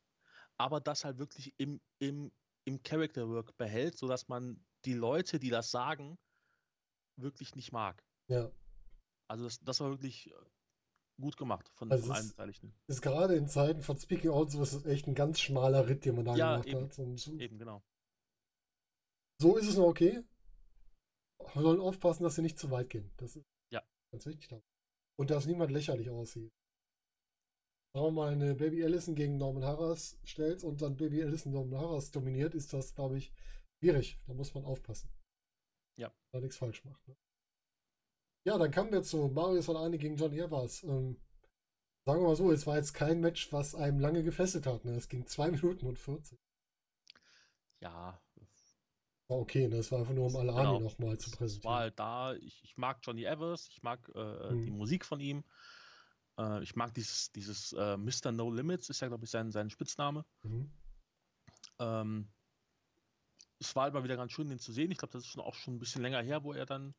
[0.57, 2.31] aber das halt wirklich im, im,
[2.65, 6.17] im Character Work behält, sodass man die Leute, die das sagen,
[7.17, 8.03] wirklich nicht mag.
[8.27, 8.51] Ja.
[9.27, 10.33] Also das, das war wirklich äh,
[11.21, 12.73] gut gemacht von, Also von allen ist- Beteiligten.
[12.87, 16.15] Ist gerade in Zeiten von Speaking Out so ist echt ein ganz schmaler Ritt, den
[16.15, 16.81] man da Ja, gemacht eben.
[16.83, 16.99] hat.
[16.99, 17.83] Und Eben, genau.
[19.39, 20.23] so ist es noch okay.
[21.53, 23.11] Wir sollen aufpassen, dass sie nicht zu weit gehen.
[23.17, 23.83] Das ist Ja.
[24.11, 24.61] ganz wichtig.
[25.17, 26.51] Und dass niemand lächerlich aussieht.
[27.93, 31.79] Wenn man mal eine Baby Allison gegen Norman Harras stellt und dann Baby Allison Norman
[31.79, 33.31] Harras dominiert, ist das, glaube ich,
[33.79, 34.19] schwierig.
[34.27, 35.09] Da muss man aufpassen.
[35.97, 36.13] Ja.
[36.33, 37.07] Da nichts falsch macht.
[37.07, 37.15] Ne?
[38.45, 40.83] Ja, dann kommen wir zu Marius und Arne gegen Johnny Evers.
[40.83, 41.17] Ähm,
[42.05, 44.83] sagen wir mal so, es war jetzt kein Match, was einem lange gefesselt hat.
[44.83, 44.91] Ne?
[44.95, 46.37] Es ging 2 Minuten und 40.
[47.81, 48.21] Ja,
[49.27, 49.77] okay, ne?
[49.77, 50.79] Es war einfach nur, um alle Genau.
[50.79, 51.75] Nochmal zu es war präsentieren.
[51.75, 52.33] halt da.
[52.35, 54.77] Ich, ich mag Johnny Evers, ich mag äh, die Mhm.
[54.77, 55.43] Musik von ihm.
[56.37, 58.31] Äh, ich mag dieses, dieses äh, Mr.
[58.31, 60.25] No Limits, ist ja, glaube ich, sein, sein Spitzname.
[60.43, 60.69] Mhm.
[61.79, 62.27] Ähm,
[63.59, 64.91] es war halt mal wieder ganz schön, den zu sehen.
[64.91, 66.93] Ich glaube, das ist schon auch schon ein bisschen länger her, wo er dann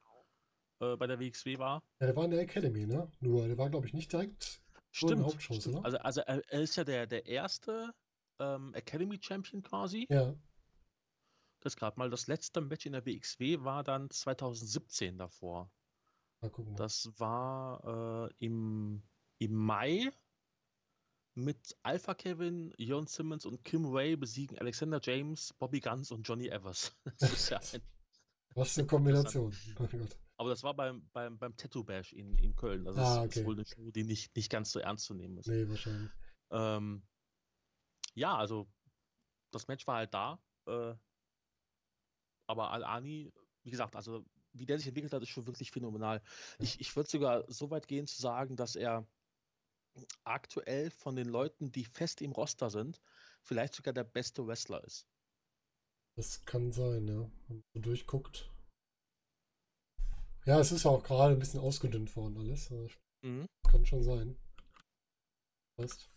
[0.80, 1.82] äh, bei der WXW war.
[2.00, 3.10] Ja, der war in der Academy, ne?
[3.20, 4.60] Nur, der war, glaube ich, nicht direkt
[4.92, 5.76] so Stimmt, Hauptshows, stimmt.
[5.76, 5.84] oder?
[5.84, 7.94] Also, also er, er ist ja der, der erste
[8.38, 10.06] ähm, Academy Champion quasi.
[10.10, 10.34] Ja,
[11.66, 12.08] Das gerade mal.
[12.10, 15.68] Das letzte Match in der WXW war dann 2017 davor.
[16.76, 19.02] Das war äh, im,
[19.38, 20.12] im Mai
[21.34, 26.46] mit Alpha Kevin, Jon Simmons und Kim Ray besiegen Alexander James, Bobby Guns und Johnny
[26.48, 26.96] Evers.
[27.50, 27.82] Ja ein,
[28.54, 29.52] Was eine Kombination.
[30.38, 32.84] Aber das war beim, beim, beim Tattoo Bash in, in Köln.
[32.84, 33.46] Das Ah, ist, ist okay.
[33.46, 35.48] wohl eine Show, die nicht, nicht ganz so ernst zu nehmen ist.
[35.48, 36.10] Nee, wahrscheinlich.
[36.50, 37.02] Ähm,
[38.14, 38.70] ja, also
[39.50, 40.38] das Match war halt da.
[40.66, 40.94] Äh,
[42.46, 43.32] aber Al-Ani,
[43.62, 46.22] wie gesagt, also wie der sich entwickelt hat, ist schon wirklich phänomenal.
[46.58, 49.06] Ich, ich würde sogar so weit gehen zu sagen, dass er
[50.24, 53.00] aktuell von den Leuten, die fest im Roster sind,
[53.42, 55.06] vielleicht sogar der beste Wrestler ist.
[56.16, 57.30] Das kann sein, ja.
[57.48, 58.50] Wenn man so durchguckt.
[60.46, 62.68] Ja, es ist auch gerade ein bisschen ausgedünnt worden alles.
[62.68, 63.46] Das Mhm.
[63.68, 64.36] kann schon sein.
[65.76, 66.08] Passt.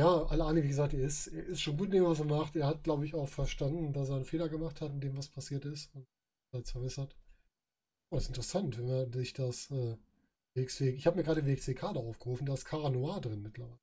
[0.00, 2.56] Ja, Alani, wie gesagt, er ist, er ist schon gut in dem, was er macht.
[2.56, 5.28] Er hat, glaube ich, auch verstanden, dass er einen Fehler gemacht hat, in dem, was
[5.28, 5.94] passiert ist.
[5.94, 6.06] Und
[6.54, 7.14] hat es verbessert.
[8.10, 9.98] Oh, das ist interessant, wenn man sich das äh,
[10.54, 10.88] WXW.
[10.90, 13.78] Ich habe mir gerade WXW-Kader aufgerufen, da ist Cara Noir drin mittlerweile.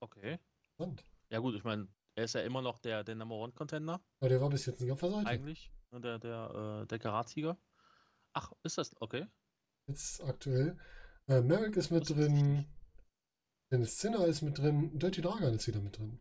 [0.00, 0.38] Okay.
[0.78, 1.04] Interessant.
[1.30, 4.28] Ja gut, ich meine, er ist ja immer noch der, der Number One Contender, Aber
[4.28, 5.26] der war bis jetzt nicht auf der Seite.
[5.26, 5.72] eigentlich.
[5.90, 7.58] ne, Der, der, äh, der Karatsieger.
[8.34, 8.94] Ach, ist das?
[9.00, 9.26] Okay.
[9.88, 10.78] Jetzt aktuell.
[11.26, 12.34] Äh, Merrick ist mit Das drin.
[12.58, 12.68] nicht.
[13.70, 14.98] Dennis Zinner ist mit drin.
[14.98, 16.20] Dirty Dragan ist wieder mit drin.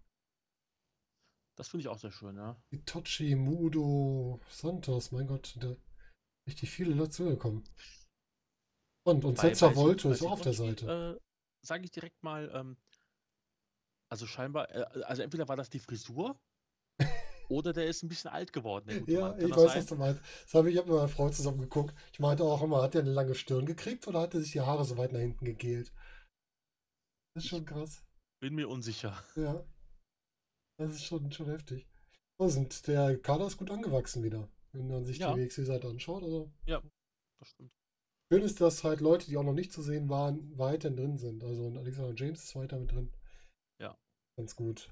[1.58, 2.56] Das finde ich auch sehr schön, ja.
[2.70, 5.76] Itochi, Mudo, Santos, mein Gott, da
[6.48, 7.64] richtig viele dazu gekommen.
[9.06, 11.18] Und, und Setzer Volto ist auch auf der Seite.
[11.18, 11.22] Äh,
[11.66, 12.78] Sage ich direkt mal, ähm,
[14.10, 16.40] also scheinbar, äh, also entweder war das die Frisur
[17.50, 19.40] oder der ist ein bisschen alt geworden, Ja, Mann.
[19.40, 19.78] Ich weiß, sein?
[19.80, 20.22] was du meinst.
[20.44, 21.96] Das habe ich, ich habe mit meiner Frau zusammen geguckt.
[22.14, 24.62] Ich meinte auch immer, hat der eine lange Stirn gekriegt oder hat er sich die
[24.62, 25.92] Haare so weit nach hinten gegelt?
[27.38, 28.04] Das ist schon krass.
[28.42, 29.24] Bin mir unsicher.
[29.36, 29.64] Ja.
[30.80, 31.88] Das ist schon, schon heftig.
[32.40, 35.34] Oh, sind, der Kader ist gut angewachsen wieder, wenn man sich Ja.
[35.36, 36.24] die WXW-Seite anschaut.
[36.24, 37.72] Also Das stimmt.
[38.32, 41.44] schön ist, dass halt Leute, die auch noch nicht zu sehen waren, weiterhin drin sind.
[41.44, 43.12] Also und Alexander James ist weiter mit drin.
[43.80, 43.96] Ja.
[44.36, 44.92] Ganz gut.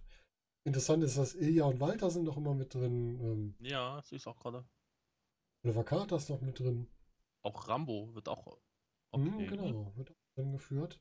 [0.68, 3.20] Interessant ist, dass Ilja und Walter sind noch immer mit drin.
[3.22, 4.68] Ähm, Ja, sehe ich auch gerade.
[5.64, 6.88] Oliver Carter ist noch mit drin.
[7.44, 8.60] Auch Rambo wird auch
[9.16, 9.42] Mhm, okay.
[9.44, 9.48] ne?
[9.48, 11.00] genau, wird auch drin geführt.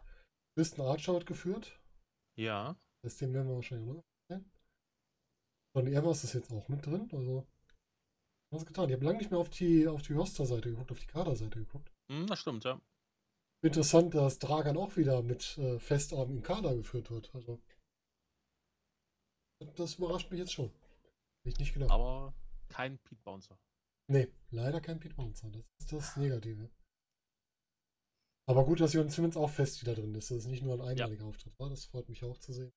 [0.57, 1.81] Kristen Archer hat geführt.
[2.37, 2.77] Ja.
[3.03, 4.51] Das den werden wir wahrscheinlich noch sehen.
[5.75, 7.09] Johnny Evers ist jetzt auch mit drin.
[7.13, 7.47] Also,
[8.51, 8.89] was getan.
[8.89, 11.93] Ich habe lange nicht mehr auf die, auf die Roster-Seite geguckt, auf die Kader-Seite geguckt.
[12.11, 12.81] Hm, das stimmt, ja.
[13.63, 17.35] Interessant, dass Dragan auch wieder mit äh, Festarm im Kader geführt wird.
[17.35, 17.61] Also,
[19.77, 20.71] das überrascht mich jetzt schon.
[21.45, 21.91] Hätte ich nicht gedacht.
[21.91, 22.35] Aber
[22.69, 23.59] kein Pete Bouncer.
[24.07, 25.51] Nee, leider kein Pete Bouncer.
[25.51, 26.71] Das ist das Negative.
[28.47, 30.31] Aber gut, dass Jon Simmons auch fest wieder drin ist.
[30.31, 31.29] Das ist nicht nur ein einmaliger ja.
[31.29, 31.71] Auftritt war.
[31.71, 32.73] Das freut mich auch zu sehen.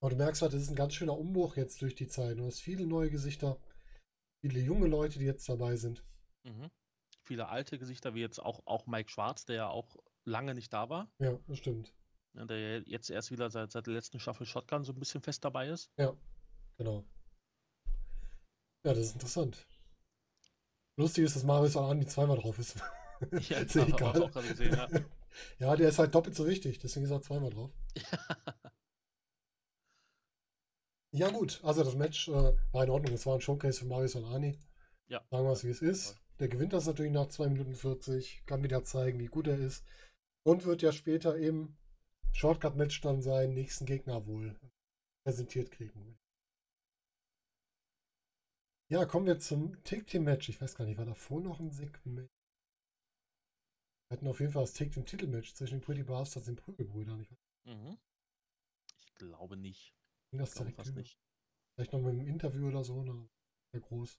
[0.00, 2.38] Aber du merkst halt, das ist ein ganz schöner Umbruch jetzt durch die Zeit.
[2.38, 3.58] Du hast viele neue Gesichter,
[4.42, 6.04] viele junge Leute, die jetzt dabei sind.
[6.44, 6.70] Mhm.
[7.22, 10.90] Viele alte Gesichter, wie jetzt auch, auch Mike Schwarz, der ja auch lange nicht da
[10.90, 11.10] war.
[11.18, 11.94] Ja, das stimmt.
[12.34, 15.44] Ja, der jetzt erst wieder seit, seit der letzten Staffel Shotgun so ein bisschen fest
[15.44, 15.90] dabei ist.
[15.96, 16.14] Ja,
[16.76, 17.04] genau.
[18.84, 19.66] Ja, das ist interessant.
[20.96, 22.76] Lustig ist, dass Marius Arani zweimal drauf ist.
[23.48, 24.22] Ja, ist ja egal.
[24.22, 24.88] Auch gesehen, ja.
[25.58, 27.70] ja, der ist halt doppelt so wichtig, deswegen ist er zweimal drauf.
[31.12, 33.14] ja, gut, also das Match äh, war in Ordnung.
[33.14, 34.58] Es war ein Showcase für Marius Arani.
[35.06, 35.22] Ja.
[35.30, 36.16] Sagen wir es, wie es ist.
[36.40, 39.84] Der gewinnt das natürlich nach 2 Minuten 40, kann wieder zeigen, wie gut er ist.
[40.42, 41.76] Und wird ja später im
[42.32, 44.58] Shortcut-Match dann seinen nächsten Gegner wohl
[45.24, 46.18] präsentiert kriegen.
[48.94, 50.48] Ja, kommen wir zum Take Team Match.
[50.48, 52.30] Ich weiß gar nicht, war davor noch ein Segment?
[54.06, 56.62] Wir hatten auf jeden Fall das Take Team Titelmatch zwischen den Pretty Bastards und den
[56.62, 57.26] Prügelbrüdern.
[57.64, 57.98] Mhm.
[59.00, 59.96] Ich glaube nicht.
[60.30, 61.18] Ging das ich direkt fast nicht.
[61.74, 63.28] Vielleicht noch mit einem Interview oder so, na,
[63.72, 64.16] sehr groß.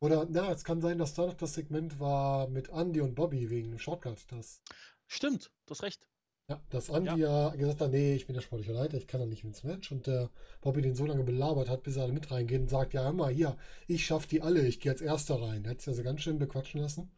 [0.00, 3.50] Oder, na, es kann sein, dass da noch das Segment war mit Andy und Bobby
[3.50, 4.24] wegen dem Shortcut.
[4.32, 4.62] Das
[5.06, 6.08] Stimmt, du hast recht.
[6.48, 7.48] Ja, dass Andy ja.
[7.48, 9.90] ja, gesagt hat, nee, ich bin der sportliche Leiter, ich kann da nicht ins Match.
[9.90, 10.30] Und der
[10.60, 13.32] Bobby den so lange belabert hat, bis er alle mit reingehen und sagt, ja, mal,
[13.32, 13.56] hier,
[13.88, 15.64] ich schaff die alle, ich gehe als Erster rein.
[15.64, 17.10] Er hat sich also ganz schön bequatschen lassen.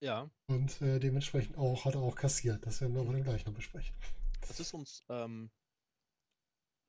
[0.00, 0.30] Ja.
[0.46, 2.64] Und äh, dementsprechend auch, hat er auch kassiert.
[2.66, 3.94] Das werden wir aber dann gleich noch besprechen.
[4.48, 5.50] Das ist uns ähm,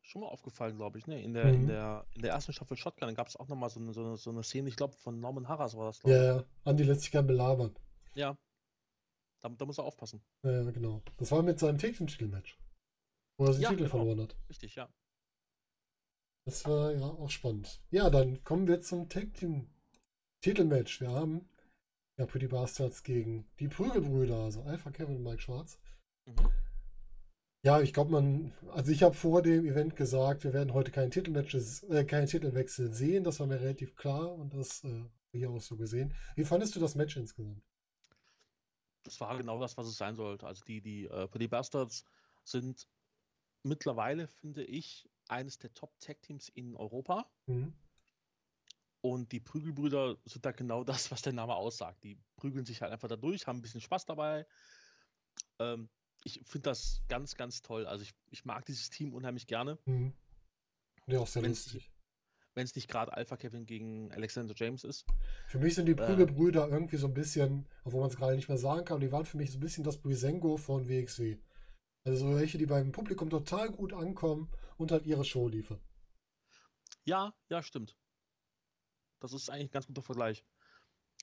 [0.02, 1.22] schon mal aufgefallen, glaube ich, ne?
[1.22, 1.54] In der, mhm.
[1.54, 4.18] in der, in der ersten Staffel Shotgun gab es auch nochmal so eine, so, eine,
[4.18, 6.44] so eine Szene, ich glaube, von Norman Harras war das, Ja, ja.
[6.64, 7.76] Andy lässt sich gern belabern.
[8.14, 8.38] Ja,
[9.41, 10.21] da, da, muss er aufpassen.
[10.43, 11.02] Ja, genau.
[11.17, 12.58] Das war mit seinem Take-Team-Titel-Match.
[13.38, 13.98] Wo er den ja, Titel genau.
[13.98, 14.38] verloren hat.
[14.50, 14.89] Richtig, ja.
[16.45, 17.82] Das war ja auch spannend.
[17.89, 21.02] Ja, dann kommen wir zum Take-Team-Titelmatch.
[21.02, 21.50] Wir haben
[22.17, 25.80] ja Pretty Bastards gegen die Prügelbrüder, also Alpha Kevin und Mike Schwarz.
[26.26, 26.36] Mhm.
[27.65, 31.10] Ja, ich glaube, man, also ich habe vor dem Event gesagt, wir werden heute keinen
[31.10, 33.24] Titelmatches, äh, keinen Titelwechsel sehen.
[33.24, 36.13] Das war mir relativ klar und das äh, hier auch so gesehen.
[36.36, 37.63] Wie fandest du das Match insgesamt?
[39.06, 40.46] Das war genau das, was es sein sollte.
[40.46, 42.04] Also die, die äh, Pretty Bastards
[42.44, 42.88] sind
[43.63, 47.30] mittlerweile, finde ich, eines der Top-Tech-Teams in Europa.
[47.46, 47.74] Mhm.
[49.02, 52.04] Und die Prügelbrüder sind da genau das, was der Name aussagt.
[52.04, 54.46] Die prügeln sich halt einfach da durch, haben ein bisschen Spaß dabei.
[55.60, 55.89] Ähm,
[56.24, 57.86] ich finde das ganz, ganz toll.
[57.86, 59.78] Also ich, ich mag dieses Team unheimlich gerne.
[59.86, 60.13] Mhm.
[61.08, 61.91] Ja, auch sehr Wenn's lustig
[62.56, 65.06] wenn es nicht gerade Alpha Kevin gegen Alexander James ist.
[65.48, 68.48] Für mich sind die Prügelbrüder äh, irgendwie so ein bisschen, obwohl man es gerade nicht
[68.48, 71.38] mehr sagen kann, die waren für mich so ein bisschen das Brisengo von WXW.
[72.06, 75.80] Also so welche, die beim Publikum total gut ankommen und halt ihre Show liefern.
[77.04, 77.96] Ja, ja, stimmt.
[79.20, 80.46] Das ist eigentlich ein ganz guter Vergleich.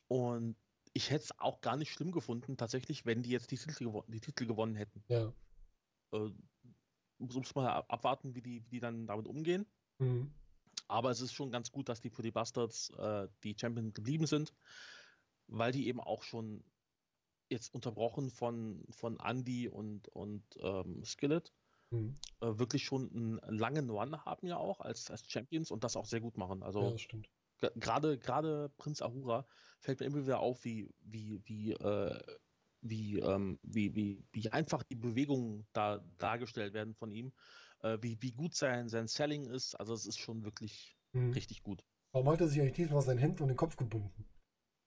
[0.09, 0.57] Und
[0.93, 4.05] ich hätte es auch gar nicht schlimm gefunden, tatsächlich, wenn die jetzt die Titel, gewo
[4.09, 5.03] die Titel gewonnen hätten.
[5.09, 5.33] Ja.
[6.13, 6.31] Äh,
[7.19, 9.67] muss man abwarten, wie die, wie die dann damit umgehen.
[9.99, 10.35] Mhm.
[10.89, 14.53] Aber es ist schon ganz gut, dass die die Bastards äh, die Champion geblieben sind,
[15.47, 16.65] weil die eben auch schon
[17.49, 21.53] jetzt unterbrochen von, von Andy und, und ähm, Skillet
[21.91, 22.15] mhm.
[22.41, 26.07] äh, wirklich schon einen langen Run haben ja auch als, als Champions und das auch
[26.07, 26.63] sehr gut machen.
[26.63, 26.97] Also
[27.61, 29.47] ja, gerade gerade Prinz Ahura
[29.81, 32.21] fällt mir immer wieder auf, wie wie wie äh,
[32.83, 37.33] wie, ähm, wie, wie, wie einfach die Bewegungen da dargestellt werden von ihm
[37.83, 39.75] äh, wie, wie gut sein, sein Selling ist.
[39.75, 41.33] Also es ist schon wirklich mhm.
[41.33, 41.85] richtig gut.
[42.13, 44.25] Warum hat er sich eigentlich diesmal sein Hemd um den Kopf gebunden?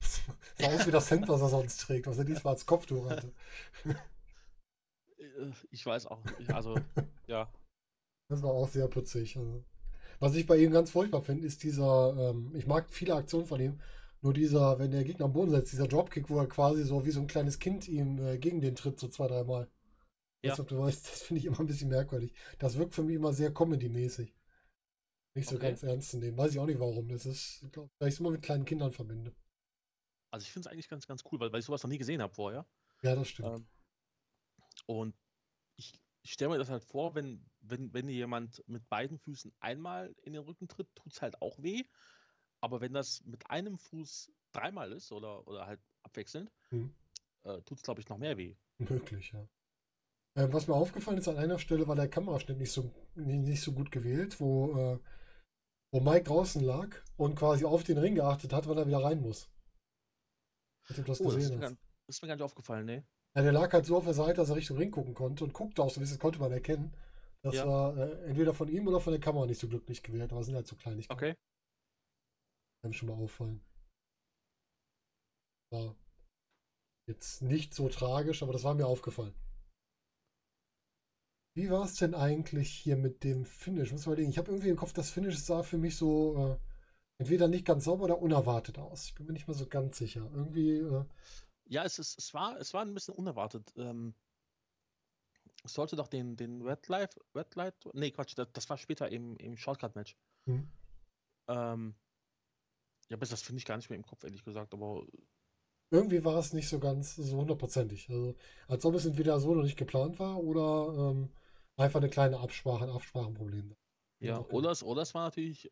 [0.00, 3.32] Sah aus wie das Hemd, was er sonst trägt, was er diesmal als Kopftuch hatte.
[5.18, 6.52] Äh, ich weiß auch nicht.
[6.52, 6.76] Also,
[7.26, 7.50] ja.
[8.28, 9.36] Das war auch sehr putzig.
[9.38, 9.64] Also.
[10.18, 13.60] Was ich bei ihm ganz furchtbar finde, ist dieser, ähm, ich mag viele Aktionen von
[13.60, 13.80] ihm,
[14.20, 17.10] nur dieser, wenn der Gegner am Boden setzt, dieser Dropkick, wo er quasi so wie
[17.10, 19.68] so ein kleines Kind ihm äh, gegen den tritt, so zwei, dreimal.
[20.42, 20.52] Ja.
[20.52, 22.32] Weiß, ob du weißt, das finde ich immer ein bisschen merkwürdig.
[22.58, 24.34] Das wirkt für mich immer sehr Comedy-mäßig.
[25.34, 25.68] Nicht so okay.
[25.68, 26.38] ganz ernst zu nehmen.
[26.38, 27.08] Weiß ich auch nicht warum.
[27.08, 29.34] Das ist, glaub, weil ich es immer mit kleinen Kindern verbinde.
[30.30, 32.22] Also ich finde es eigentlich ganz, ganz cool, weil, weil ich sowas noch nie gesehen
[32.22, 32.66] habe vorher.
[33.02, 33.58] Ja, das stimmt.
[33.58, 33.66] Ähm,
[34.86, 35.14] und
[35.76, 40.14] ich, ich stelle mir das halt vor, wenn, wenn, wenn jemand mit beiden Füßen einmal
[40.22, 41.84] in den Rücken tritt, tut es halt auch weh.
[42.60, 46.94] Aber wenn das mit einem Fuß dreimal ist oder, oder halt abwechselnd, hm.
[47.44, 48.56] äh, tut es, glaube ich, noch mehr weh.
[48.78, 49.46] Möglich, ja.
[50.36, 53.72] Ähm, was mir aufgefallen ist, an einer Stelle war der Kameraschnitt nicht so, nicht so
[53.72, 54.98] gut gewählt, wo, äh,
[55.92, 59.20] wo Mike draußen lag und quasi auf den Ring geachtet hat, weil er wieder rein
[59.20, 59.48] muss.
[60.88, 61.70] Ich du das Oh, das ist, gesehen mir hast.
[61.70, 63.04] gar, das ist mir gar nicht aufgefallen, ne?
[63.34, 65.52] Ja, der lag halt so auf der Seite, dass er Richtung Ring gucken konnte und
[65.52, 66.92] guckte auch so, das konnte man erkennen.
[67.42, 67.66] Das Ja.
[67.66, 70.46] war äh, entweder von ihm oder von der Kamera nicht so glücklich gewählt, aber es
[70.46, 71.34] sind halt so Kleinigkeiten, Okay.
[72.82, 73.60] die einem schon mal auffallen.
[75.70, 75.94] War
[77.08, 79.34] jetzt nicht so tragisch, aber das war mir aufgefallen.
[81.56, 83.90] Wie war es denn eigentlich hier mit dem Finish?
[83.90, 84.30] Muss mal überlegen.
[84.30, 86.56] Ich habe irgendwie im Kopf, das Finish sah für mich so äh,
[87.16, 89.06] entweder nicht ganz sauber oder unerwartet aus.
[89.06, 90.30] Ich bin mir nicht mehr so ganz sicher.
[90.34, 91.04] Irgendwie, äh,
[91.64, 93.72] Ja, es, ist, es, war, es war ein bisschen unerwartet.
[93.78, 94.14] Ähm,
[95.64, 99.10] es sollte doch den, den Red Light, Red Light, nee, Quatsch, das, das war später
[99.10, 100.14] im, im Shortcut-Match.
[100.44, 100.68] hm.
[101.48, 101.94] Ähm,
[103.08, 105.06] ja, bis das finde ich gar nicht mehr im Kopf, ehrlich gesagt, aber
[105.90, 108.10] irgendwie war es nicht so ganz so hundertprozentig.
[108.10, 108.34] Also,
[108.68, 111.30] als ob es entweder so noch nicht geplant war oder ähm,
[111.76, 113.74] einfach eine kleine Absprache, ein Absprachenproblem.
[114.20, 114.54] ja, Okay.
[114.54, 115.70] oder, es, oder es war natürlich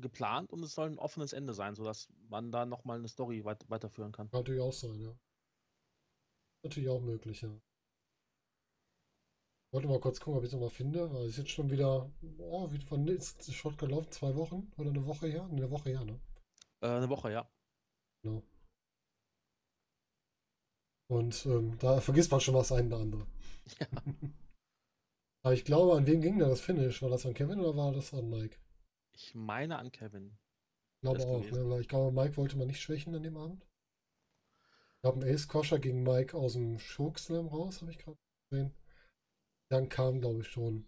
[0.00, 3.68] geplant und es soll ein offenes Ende sein, sodass man da nochmal eine Story weit,
[3.70, 4.30] weiterführen kann.
[4.30, 5.16] Kann natürlich auch sein, ja.
[6.64, 7.48] Natürlich auch möglich, ja.
[9.68, 11.70] Ich wollte mal kurz gucken, ob ich es nochmal finde, weil es ist jetzt schon
[11.70, 14.10] wieder, oh, wie wann ist das Shot gelaufen?
[14.12, 15.44] Zwei Wochen oder eine Woche her?
[15.50, 16.20] Eine Woche her, ne?
[16.80, 17.48] Äh, eine Woche, ja.
[18.22, 18.42] Genau.
[21.10, 23.26] Und ähm, da vergisst man schon was ein oder andere.
[23.80, 23.86] Ja.
[25.44, 27.02] Aber ich glaube, an wen ging da das Finish?
[27.02, 28.56] War das an Kevin oder war das an Mike?
[29.12, 30.38] Ich meine an Kevin.
[30.96, 31.68] Ich glaube Das auch, ne?
[31.70, 33.62] Weil ich glaube, Mike wollte man nicht schwächen an dem Abend.
[34.96, 38.16] Ich glaube, ein Ace Koscher gegen Mike aus dem Chokeslam raus, habe ich gerade
[38.50, 38.72] gesehen.
[39.70, 40.86] Dann kam, glaube ich, schon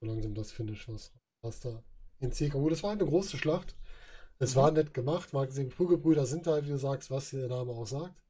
[0.00, 1.82] so langsam das Finish, was, was da
[2.20, 2.32] in.
[2.54, 3.74] Oh, das war eine große Schlacht.
[4.38, 4.60] Es Mhm.
[4.60, 5.32] war nett gemacht.
[5.32, 8.22] Mal gesehen, Prügelbrüder sind halt, wie du sagst, was der Name auch sagt.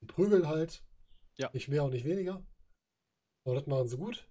[0.00, 0.82] Die prügeln halt.
[1.36, 1.50] Ja.
[1.52, 2.44] Nicht mehr und nicht weniger.
[3.44, 4.28] Aber das machen sie gut.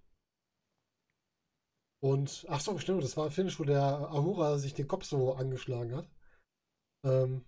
[2.02, 5.34] Und, ach so, stimmt, das war ein Finish, wo der Ahura sich den Kopf so
[5.34, 6.08] angeschlagen hat.
[7.04, 7.44] Ähm,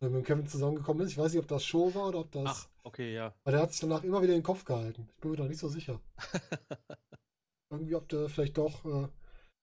[0.00, 1.12] wenn mit Kevin zusammengekommen ist.
[1.12, 2.44] Ich weiß nicht, ob das Show war oder ob das.
[2.46, 3.34] Ach, okay, ja.
[3.44, 5.08] Weil der hat sich danach immer wieder den Kopf gehalten.
[5.14, 6.00] Ich bin mir da nicht so sicher.
[7.70, 9.12] Irgendwie, ob der vielleicht doch äh, ein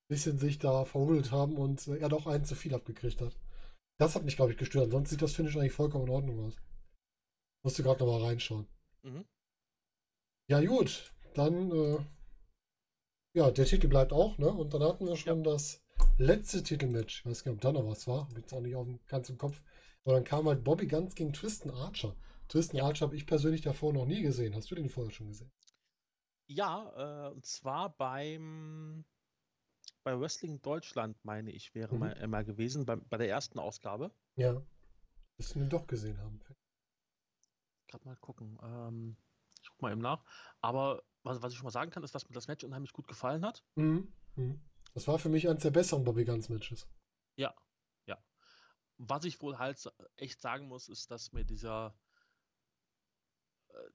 [0.09, 3.37] bisschen sich da verhudelt haben und äh, er doch einen zu viel abgekriegt hat.
[3.99, 4.91] Das hat mich, glaube ich, gestört.
[4.91, 6.55] Sonst sieht das Finish eigentlich vollkommen in Ordnung aus.
[7.63, 8.67] Musste gerade nochmal reinschauen.
[9.03, 9.23] Mhm.
[10.49, 11.13] Ja, gut.
[11.35, 11.99] Dann, äh,
[13.33, 14.49] ja, der Titel bleibt auch, ne?
[14.49, 15.81] Und dann hatten wir schon das
[16.17, 17.19] letzte Titelmatch.
[17.21, 18.21] Ich weiß gar nicht, ob da noch was war.
[18.29, 19.61] Hab jetzt auch nicht auf dem ganzen Kopf.
[20.05, 22.15] Aber dann kam halt Bobby Guns gegen Tristan Archer.
[22.47, 24.55] Tristan Archer habe ich persönlich davor noch nie gesehen.
[24.55, 25.51] Hast du den vorher schon gesehen?
[26.47, 29.05] Ja, äh, und zwar beim
[30.03, 31.99] bei Wrestling Deutschland, meine ich, wäre Mhm.
[31.99, 34.11] mal, äh, mal gewesen, bei, bei der ersten Ausgabe.
[34.35, 34.61] Ja.
[35.37, 36.41] Müssen wir ihn doch gesehen haben.
[37.87, 38.59] Gerade mal gucken.
[38.61, 39.15] Ähm,
[39.61, 40.23] ich guck mal eben nach.
[40.61, 43.07] Aber was, was ich schon mal sagen kann, ist, dass mir das Match unheimlich gut
[43.07, 43.63] gefallen hat.
[43.75, 44.13] Mhm.
[44.35, 44.61] Mhm.
[44.93, 46.87] Das war für mich eines der besseren Bobby Guns Matches.
[47.37, 47.55] Ja,
[48.07, 48.23] ja.
[48.97, 49.81] Was ich wohl halt
[50.17, 51.97] echt sagen muss, ist, dass mir dieser
[53.69, 53.89] äh,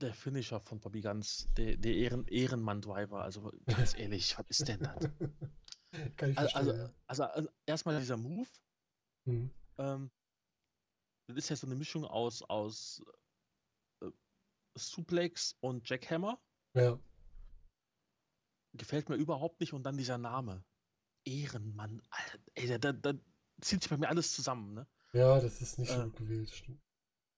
[0.00, 4.80] der Finisher von Bobby Guns, der, der Ehren, Ehrenmann-Driver, also ganz ehrlich, was ist denn
[4.80, 5.02] das?
[6.16, 6.56] Kann ich Also, verstehen.
[6.58, 6.94] also, ja.
[7.06, 8.48] also, also erstmal dieser Move,
[9.24, 9.50] Mhm.
[9.78, 10.10] ähm,
[11.26, 13.02] das ist ja so eine Mischung aus, aus
[14.02, 14.10] äh,
[14.74, 16.40] Suplex und Jackhammer.
[16.74, 16.98] Ja.
[18.74, 19.72] Gefällt mir überhaupt nicht.
[19.72, 20.64] Und dann dieser Name.
[21.24, 22.02] Ehrenmann.
[22.10, 23.12] Alter, ey, da, da,
[23.60, 24.86] zieht sich bei mir alles zusammen, ne?
[25.12, 26.04] Ja, das ist nicht so Äh.
[26.04, 26.50] gut gewählt.
[26.50, 26.80] Stimmt.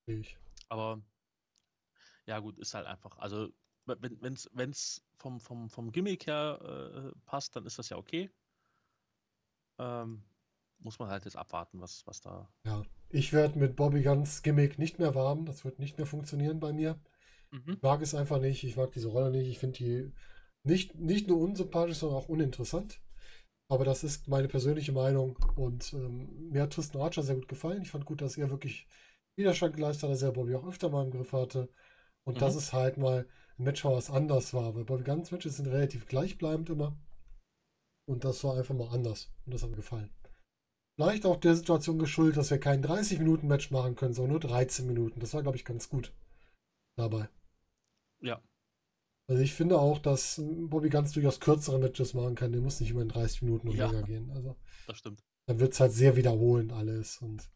[0.07, 0.39] Ich.
[0.69, 1.03] Aber
[2.27, 3.17] ja, gut, ist halt einfach.
[3.19, 3.49] Also,
[3.87, 8.31] wenn es wenn's vom, vom, vom Gimmick her äh, passt, dann ist das ja okay.
[9.79, 10.23] Ähm,
[10.79, 12.53] muss man halt jetzt abwarten, was, was da.
[12.65, 12.85] Ja.
[13.09, 15.45] Ich werde mit Bobby Guns Gimmick nicht mehr warm.
[15.45, 17.01] Das wird nicht mehr funktionieren bei mir.
[17.53, 17.75] Mhm.
[17.75, 18.65] Ich mag es einfach nicht.
[18.65, 19.49] Ich mag diese Rolle nicht.
[19.49, 20.13] Ich finde die
[20.65, 23.01] nicht, nicht nur unsympathisch, sondern auch uninteressant.
[23.71, 25.37] Aber das ist meine persönliche Meinung.
[25.57, 27.83] Und ähm, mir hat Tristan Archer sehr gut gefallen.
[27.83, 28.87] Ich fand gut, dass er wirklich
[29.37, 31.69] Widerstand geleistet hat, dass er Bobby auch öfter mal im Griff hatte.
[32.25, 32.41] Und Mhm.
[32.41, 33.27] dass es halt mal
[33.59, 34.75] ein Match war, was anders war.
[34.75, 36.97] Weil Bobby Guns Matches sind relativ gleichbleibend immer.
[38.09, 39.31] Und das war einfach mal anders.
[39.47, 40.11] Und das hat mir gefallen.
[40.97, 45.21] Vielleicht auch der Situation geschuldet, dass wir kein 30-Minuten-Match machen können, sondern nur 13 Minuten.
[45.21, 46.13] Das war, glaube ich, ganz gut
[46.97, 47.29] dabei.
[48.21, 48.43] Ja,
[49.29, 52.53] Also ich finde auch, dass Bobby ganz durchaus kürzere Matches machen kann.
[52.53, 53.87] Der muss nicht immer in 30 Minuten und Ja.
[53.91, 54.31] länger gehen.
[54.33, 54.57] Also
[54.87, 55.23] das stimmt.
[55.47, 57.51] dann wird es halt sehr wiederholend alles und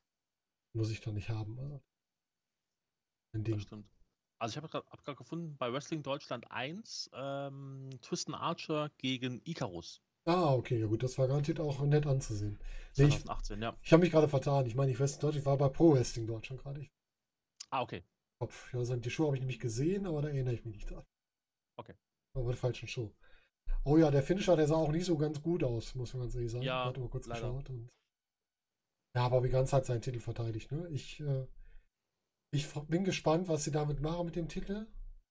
[0.75, 1.59] muss ich doch nicht haben.
[1.59, 1.83] Also
[3.33, 3.89] Das stimmt.
[4.39, 10.03] Also ich habe gerade hab gefunden, bei Wrestling Deutschland 1, ähm, Tristan Archer gegen Icarus.
[10.27, 12.59] Ah, okay, ja gut, das war garantiert auch nett anzusehen.
[12.97, 13.77] Nee, ich 2018, ja.
[13.83, 14.67] ich habe mich gerade vertan.
[14.67, 16.81] Ich meine, ich weiß Deutsch, ich war bei Pro Wrestling Deutschland gerade.
[16.81, 16.91] Ich-
[17.71, 18.05] Ah, okay.
[18.39, 18.66] Kopf.
[18.68, 20.91] Ich würde sagen, die Show habe ich nämlich gesehen, aber da erinnere ich mich nicht
[20.91, 21.05] dran.
[21.76, 21.95] Okay.
[22.35, 23.14] Aber bei der falschen Show.
[23.85, 26.35] Oh ja, der Finisher, der sah auch nicht so ganz gut aus, muss man ganz
[26.35, 26.64] ehrlich sagen.
[26.64, 27.41] Ja, ich hatte mal kurz leider.
[27.41, 27.70] geschaut.
[27.70, 27.91] Und
[29.14, 30.72] ja, aber Biganz hat seinen Titel verteidigt.
[30.72, 30.89] Ne?
[30.89, 31.47] Ich, äh,
[32.51, 34.87] ich bin gespannt, was sie damit machen mit dem Titel.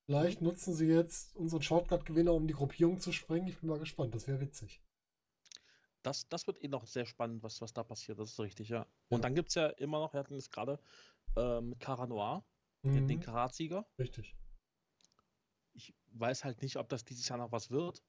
[0.06, 3.48] Vielleicht nutzen sie jetzt unseren Shortcut-Gewinner, um die Gruppierung zu sprengen.
[3.48, 4.14] Ich bin mal gespannt.
[4.14, 4.82] Das wäre witzig.
[6.02, 8.20] Das, das wird eh noch sehr spannend, was, was da passiert.
[8.20, 8.80] Das ist richtig, ja.
[8.80, 8.88] Ja.
[9.10, 10.80] Und dann gibt es ja immer noch, wir hatten es gerade
[11.38, 12.44] äh, mit Cara Noir,
[12.92, 13.86] den, den Mhm, Karatsieger.
[14.00, 14.36] richtig.
[15.74, 18.02] Ich weiß halt nicht, ob das dieses Jahr noch was wird.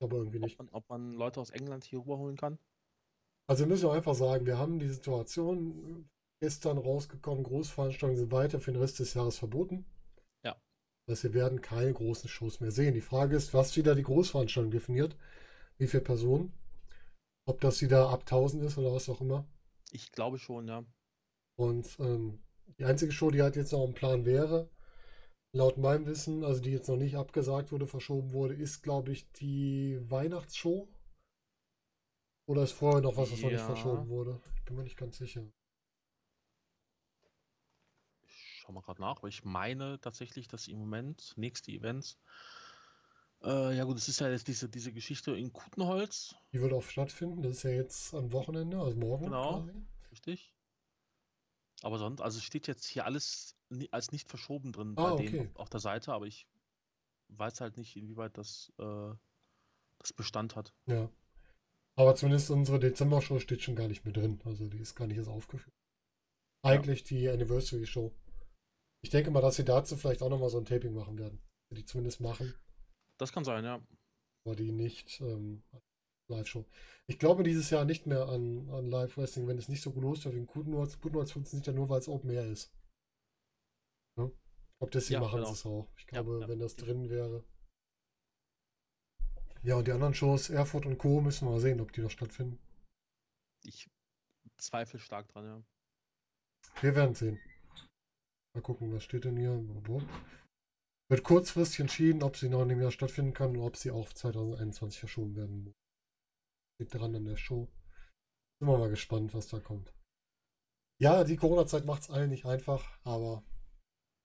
[0.00, 0.58] Aber irgendwie Ob nicht.
[0.58, 2.58] man, ob man Leute aus England hier rüberholen kann.
[3.48, 6.08] Also wir müssen einfach sagen, wir haben die Situation
[6.40, 9.84] gestern rausgekommen, Großveranstaltungen sind weiter für den Rest des Jahres verboten.
[10.42, 10.56] Ja.
[11.06, 12.94] Das heißt, wir werden keine großen Shows mehr sehen.
[12.94, 15.16] Die Frage ist, was wieder die Großveranstaltung definiert.
[15.78, 16.52] Wie viele Personen?
[17.46, 19.46] Ob das wieder ab 1000 ist oder was auch immer.
[19.90, 20.84] Ich glaube schon, ja.
[21.56, 22.38] Und ähm,
[22.78, 24.68] die einzige Show, die halt jetzt noch im Plan wäre,
[25.54, 29.30] laut meinem Wissen, also die jetzt noch nicht abgesagt wurde, verschoben wurde, ist, glaube ich,
[29.32, 30.88] die Weihnachtsshow.
[32.48, 33.66] Oder ist vorher noch was, was noch nicht Ja.
[33.66, 34.40] verschoben wurde?
[34.56, 35.44] Ich bin mir nicht ganz sicher.
[38.24, 42.18] Ich schau mal gerade nach, aber ich meine tatsächlich, dass im Moment nächste Events.
[43.42, 46.82] Äh, ja, gut, es ist ja jetzt diese, diese Geschichte in Kutenholz, Die wird auch
[46.82, 47.42] stattfinden.
[47.42, 49.60] Das ist ja jetzt am Wochenende, also morgen Genau.
[49.60, 49.86] quasi.
[50.10, 50.55] richtig?
[51.82, 53.54] Aber sonst, also es steht jetzt hier alles
[53.90, 55.50] als nicht verschoben drin Ah, bei denen okay.
[55.54, 56.46] auf, der Seite, aber ich
[57.28, 59.12] weiß halt nicht, inwieweit das, äh,
[59.98, 60.72] das Bestand hat.
[60.86, 61.10] Ja.
[61.98, 64.40] Aber zumindest unsere Dezember-Show steht schon gar nicht mehr drin.
[64.44, 65.74] Also die ist gar nicht erst aufgeführt.
[66.62, 68.14] Eigentlich die Anniversary-Show.
[69.02, 71.40] Ich denke mal, dass sie dazu vielleicht auch nochmal so ein Taping machen werden.
[71.72, 72.54] Die zumindest machen.
[73.18, 73.80] Das kann sein, ja.
[74.44, 75.62] aber die nicht ähm,
[76.28, 76.64] Live-Show.
[77.06, 80.36] Ich glaube dieses Jahr nicht mehr an, an Live-Wrestling, wenn es nicht so gut losläuft
[80.36, 81.00] wie in Kutenholz.
[81.00, 82.72] Kutenholz funktioniert ja nur, weil es Open Air ist.
[84.18, 84.30] Ne?
[84.32, 85.48] Ich glaube, deswegen Ja, machen genau.
[85.48, 85.88] sie es auch.
[85.96, 86.48] Ich Ja, glaube, ja.
[86.48, 87.44] wenn das drin wäre.
[89.62, 92.10] Ja, und die anderen Shows, Erfurt und Co., müssen wir mal sehen, ob die noch
[92.10, 92.58] stattfinden.
[93.64, 93.90] Ich
[94.58, 95.62] zweifle stark dran, ja.
[96.80, 97.40] Wir werden sehen.
[98.54, 99.52] Mal gucken, was steht denn hier?
[101.08, 104.14] Wird kurzfristig entschieden, ob sie noch in dem Jahr stattfinden kann und ob sie auf
[104.14, 105.85] 2021 verschoben werden muss.
[106.84, 107.68] Dran an der Show.
[108.58, 109.92] Sind wir mal gespannt, was da kommt.
[110.98, 113.42] Ja, die Corona-Zeit macht es allen nicht einfach, aber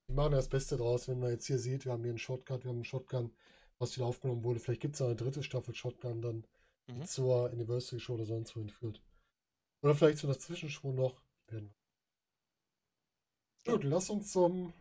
[0.06, 2.62] wir machen das Beste draus, wenn man jetzt hier sieht, wir haben hier einen Shotgun,
[2.62, 3.34] wir haben einen Shotgun,
[3.78, 4.60] was wieder aufgenommen wurde.
[4.60, 6.46] Vielleicht gibt es eine dritte Staffel Shotgun dann
[6.88, 7.04] Mhm.
[7.04, 9.02] zur Anniversary Show oder sonst wohin führt.
[9.82, 11.22] Oder vielleicht so eine Zwischenshow noch.
[11.48, 11.74] Werden.
[13.64, 14.72] Gut, lass uns zum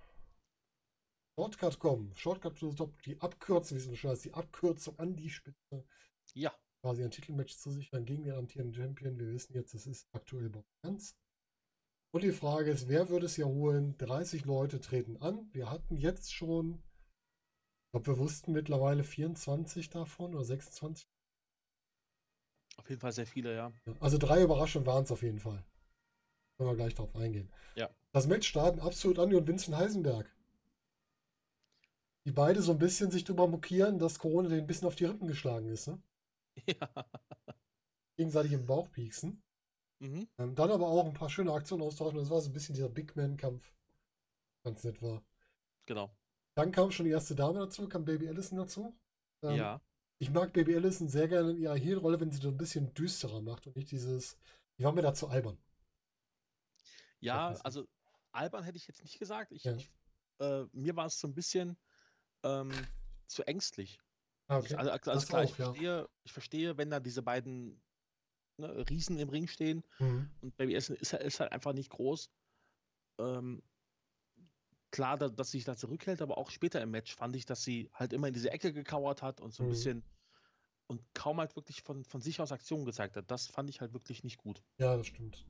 [1.38, 2.16] Shortcut kommen.
[2.16, 5.30] Shortcut to the top, die Abkürzung, wie es so schön heißt, die Abkürzung an die
[5.30, 5.86] Spitze.
[6.34, 9.20] Ja, Quasi ein Titelmatch zu sichern gegen den amtierenden Champion.
[9.20, 11.16] Wir wissen jetzt, es ist aktuell Bob Ganz.
[12.14, 13.98] Und die Frage ist, wer würde es hier holen?
[13.98, 15.48] 30 Leute treten an.
[15.54, 16.84] Wir hatten jetzt schon,
[17.86, 21.08] ich glaube, wir wussten mittlerweile 24 davon oder 26.
[22.78, 23.72] auf jeden Fall sehr viele, ja.
[24.00, 25.64] Also drei Überraschungen waren es auf jeden Fall.
[26.58, 27.50] Können wir gleich drauf eingehen.
[27.76, 27.90] Ja.
[28.12, 30.36] Das Match starten absolut Andi und Vincent Heisenberg.
[32.26, 35.06] Die beide so ein bisschen sich drüber mokieren, dass Corona denen ein bisschen auf die
[35.06, 35.88] Rippen geschlagen ist.
[35.88, 36.02] Ne?
[36.66, 36.90] ja.
[38.18, 39.44] Gegenseitig im Bauch pieksen.
[40.00, 40.28] Mhm.
[40.38, 42.18] Ähm, dann aber auch ein paar schöne Aktionen austauschen.
[42.18, 43.74] Das war so ein bisschen dieser Big Man-Kampf.
[44.64, 45.24] Ganz nett war.
[45.86, 46.16] Genau.
[46.56, 48.98] Dann kam schon die erste Dame dazu, kam Baby Allison dazu.
[49.44, 49.82] Ähm, ja.
[50.20, 53.42] Ich mag Baby Allison sehr gerne in ihrer Heel-Rolle, wenn sie so ein bisschen düsterer
[53.42, 54.38] macht und nicht dieses.
[54.78, 55.58] Die war mir dazu albern.
[57.20, 57.88] Ja, also
[58.32, 59.52] albern hätte ich jetzt nicht gesagt.
[59.52, 59.76] Ich, Ja.
[59.76, 59.92] ich,
[60.40, 61.78] äh, mir war es so ein bisschen
[62.44, 62.72] ähm,
[63.28, 64.00] zu ängstlich.
[64.52, 65.66] Ah, Ich- Also, also klar, ich auch, ja.
[65.66, 67.82] verstehe, ich verstehe, wenn da diese beiden
[68.58, 70.30] ne, Riesen im Ring stehen Mhm.
[70.42, 72.30] und Baby Essen ist, halt- ist halt einfach nicht groß.
[73.20, 73.64] Ähm,
[74.92, 77.64] klar, da, dass sie sich da zurückhält, aber auch später im Match fand ich, dass
[77.64, 79.72] sie halt immer in diese Ecke gekauert hat und so ein Mhm.
[79.72, 80.04] bisschen
[80.88, 83.32] und kaum halt wirklich von, von sich aus Aktionen gezeigt hat.
[83.32, 84.62] Das fand ich halt wirklich nicht gut.
[84.78, 85.46] Ja, das stimmt.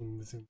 [0.00, 0.48] Ein bisschen,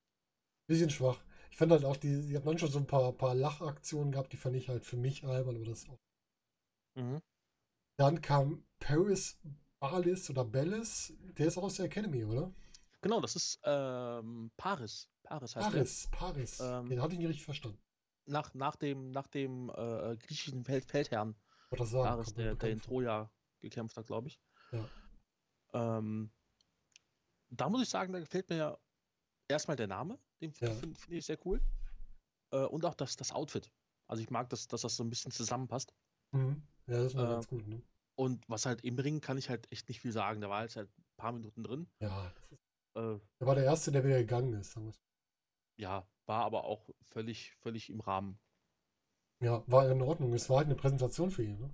[0.67, 1.23] bisschen schwach.
[1.51, 4.39] Ich fand halt auch, die, die hat manchmal so ein paar, paar Lachaktionen gehabt, die
[4.39, 5.99] fand ich halt für mich albern, aber das auch.
[6.97, 7.21] Mhm.
[8.01, 9.39] Dann kam Paris
[9.79, 12.51] Balis oder Bellis, der ist auch aus der Academy, oder?
[13.03, 15.11] Genau, das ist ähm, Paris.
[15.23, 15.71] Paris heißt der.
[15.73, 16.61] Paris, Paris.
[16.61, 17.79] Ähm, Den hatte ich nicht richtig verstanden.
[18.25, 21.35] Nach, nach dem, nach dem äh, griechischen Feld, Feldherrn
[21.71, 22.09] das sagen.
[22.09, 22.81] Paris, der, der in.
[22.81, 23.31] Troja
[23.61, 24.41] gekämpft hat, glaube ich.
[24.73, 24.89] Ja.
[25.75, 26.31] Ähm,
[27.51, 28.79] da muss ich sagen, da gefällt mir ja
[29.47, 30.71] erstmal der Name, den Ja.
[30.73, 31.61] finde find ich sehr cool.
[32.51, 33.71] Äh, und auch das, das Outfit.
[34.07, 35.93] Also ich mag, dass, dass das so ein bisschen zusammenpasst.
[36.33, 36.63] Mhm.
[36.91, 37.80] Ja, das mal Äh, ganz gut, ne?
[38.16, 40.41] Und was halt im Ring kann ich halt echt nicht viel sagen.
[40.41, 41.88] Da war jetzt halt ein paar Minuten drin.
[42.01, 42.59] Ja, das ist,
[42.97, 44.76] Äh, er war der Erste, der wieder gegangen ist.
[45.78, 48.38] Ja, war aber auch völlig, völlig im Rahmen.
[49.43, 50.34] Ja, war in Ordnung.
[50.34, 51.70] Es war halt eine Präsentation für ihn, ne?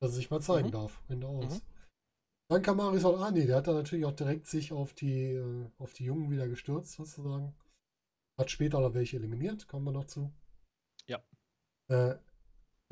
[0.00, 0.72] Dass er sich mal zeigen Mhm.
[0.72, 1.02] darf.
[1.08, 1.60] Ende aus.
[1.60, 1.66] Mhm.
[2.48, 5.92] Dann kam Marius Al-Ani, der hat dann natürlich auch direkt sich auf die, äh, auf
[5.92, 7.54] die Jungen wieder gestürzt, sozusagen.
[8.38, 10.32] Hat später noch welche eliminiert, kommen wir noch zu.
[11.06, 11.22] Ja.
[11.88, 12.16] Äh,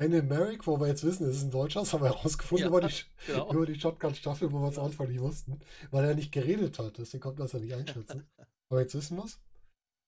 [0.01, 2.67] Andy Merrick, wo wir jetzt wissen, es ist ein Deutscher, das haben wir herausgefunden Ja,
[2.69, 2.93] über die,
[3.27, 3.51] Genau.
[3.53, 5.59] über die Shotgun-Staffel, wo wir es am Anfang nicht wussten,
[5.91, 6.97] weil er nicht geredet hat.
[6.97, 8.25] Deswegen konnten wir das ja nicht einschätzen.
[8.69, 9.39] Aber jetzt wissen wir es.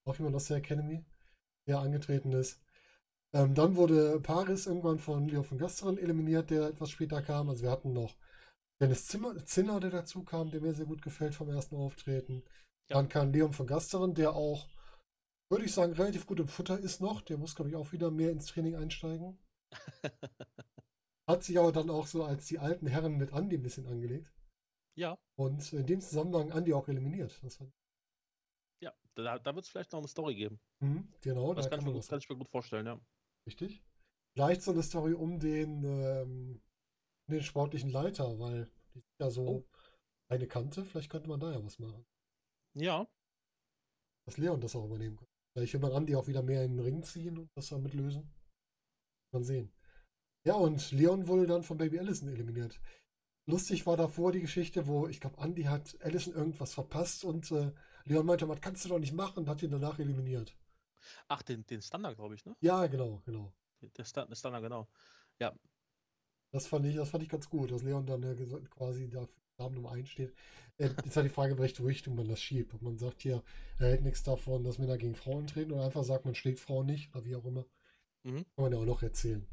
[0.06, 1.04] Auch jemand aus der Academy,
[1.68, 2.62] der angetreten ist.
[3.34, 7.50] Ähm, dann wurde Paris irgendwann von Leo von Gasteren eliminiert, der etwas später kam.
[7.50, 8.16] Also wir hatten noch
[8.82, 12.44] Dennis Zimmer, Zinner, der dazu kam, der mir sehr gut gefällt vom ersten Auftreten.
[12.90, 12.96] Ja.
[12.96, 14.68] Dann kam Leon von Gasteren, der auch,
[15.50, 17.22] würde ich sagen, relativ gut im Futter ist noch.
[17.22, 19.38] Der muss, glaube ich, auch wieder mehr ins Training einsteigen.
[21.28, 24.34] Hat sich aber dann auch so als die alten Herren mit Andy ein bisschen angelegt.
[24.98, 27.40] Ja, Und in dem Zusammenhang Andy auch eliminiert.
[28.84, 28.94] Ja.
[29.16, 30.60] Da, da wird es vielleicht noch eine Story geben.
[30.80, 33.00] Mhm, genau, Das da kann ich, man mir, gut- kann ich mir gut vorstellen, ja.
[33.46, 33.84] Richtig.
[34.34, 36.62] Vielleicht so eine Story um den, ähm,
[37.30, 39.68] den sportlichen Leiter, weil die sind ja so Oh.
[40.30, 40.86] eine Kante.
[40.86, 42.06] Vielleicht könnte man da ja was machen.
[42.74, 43.06] Ja,
[44.26, 45.28] Dass Leon das auch übernehmen kann.
[45.54, 48.32] Vielleicht will man Andi auch wieder mehr in den Ring ziehen und das damit lösen.
[49.32, 49.72] Mal sehen.
[50.46, 52.80] Ja, und Leon wurde dann von Baby Allison eliminiert.
[53.48, 57.72] Lustig war davor die Geschichte, wo ich glaube, Andy hat Allison irgendwas verpasst und äh,
[58.06, 60.56] Leon meinte, was kannst du doch nicht machen und hat ihn danach eliminiert.
[61.28, 62.56] ach, den, den Standard, glaube ich, ne?
[62.62, 63.54] Ja, genau, genau.
[63.98, 64.88] Der Sta- der Standard, genau.
[65.40, 65.54] Ja,
[66.52, 69.28] Das fand ich, das fand ich ganz gut, dass Leon dann ja ges- quasi da
[69.58, 70.34] Namen Nummer 1 steht.
[70.78, 72.74] Äh, Jetzt halt die Frage, in welche Richtung man das schiebt.
[72.74, 73.44] Ob man sagt hier,
[73.80, 76.86] er hält nichts davon, dass Männer gegen Frauen treten oder einfach sagt, man schlägt Frauen
[76.88, 77.66] nicht oder wie auch immer.
[78.24, 78.46] Mhm.
[78.56, 79.48] Kann man ja auch noch erzählen.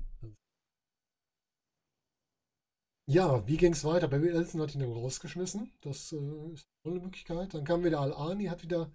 [3.10, 4.06] Ja, wie ging es weiter?
[4.08, 5.72] Baby Elson hat ihn dann rausgeschmissen.
[5.80, 7.54] Das äh, ist eine Möglichkeit.
[7.54, 8.90] Dann kam wieder Al-Ani, hat wieder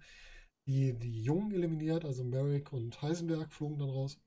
[0.66, 4.18] die, die Jungen eliminiert, also Merrick und Heisenberg flogen dann raus.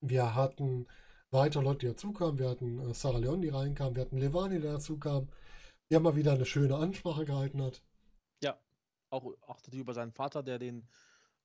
[0.00, 0.86] Wir hatten
[1.30, 2.38] weitere Leute, die dazukamen.
[2.38, 3.94] Wir hatten äh, Sarah Leon, die reinkam.
[3.96, 5.28] Wir hatten Levani, der dazukam.
[5.90, 7.82] Der mal wieder eine schöne Ansprache gehalten hat.
[8.42, 8.58] ja.
[9.10, 10.86] Auch, auch über seinen Vater, der den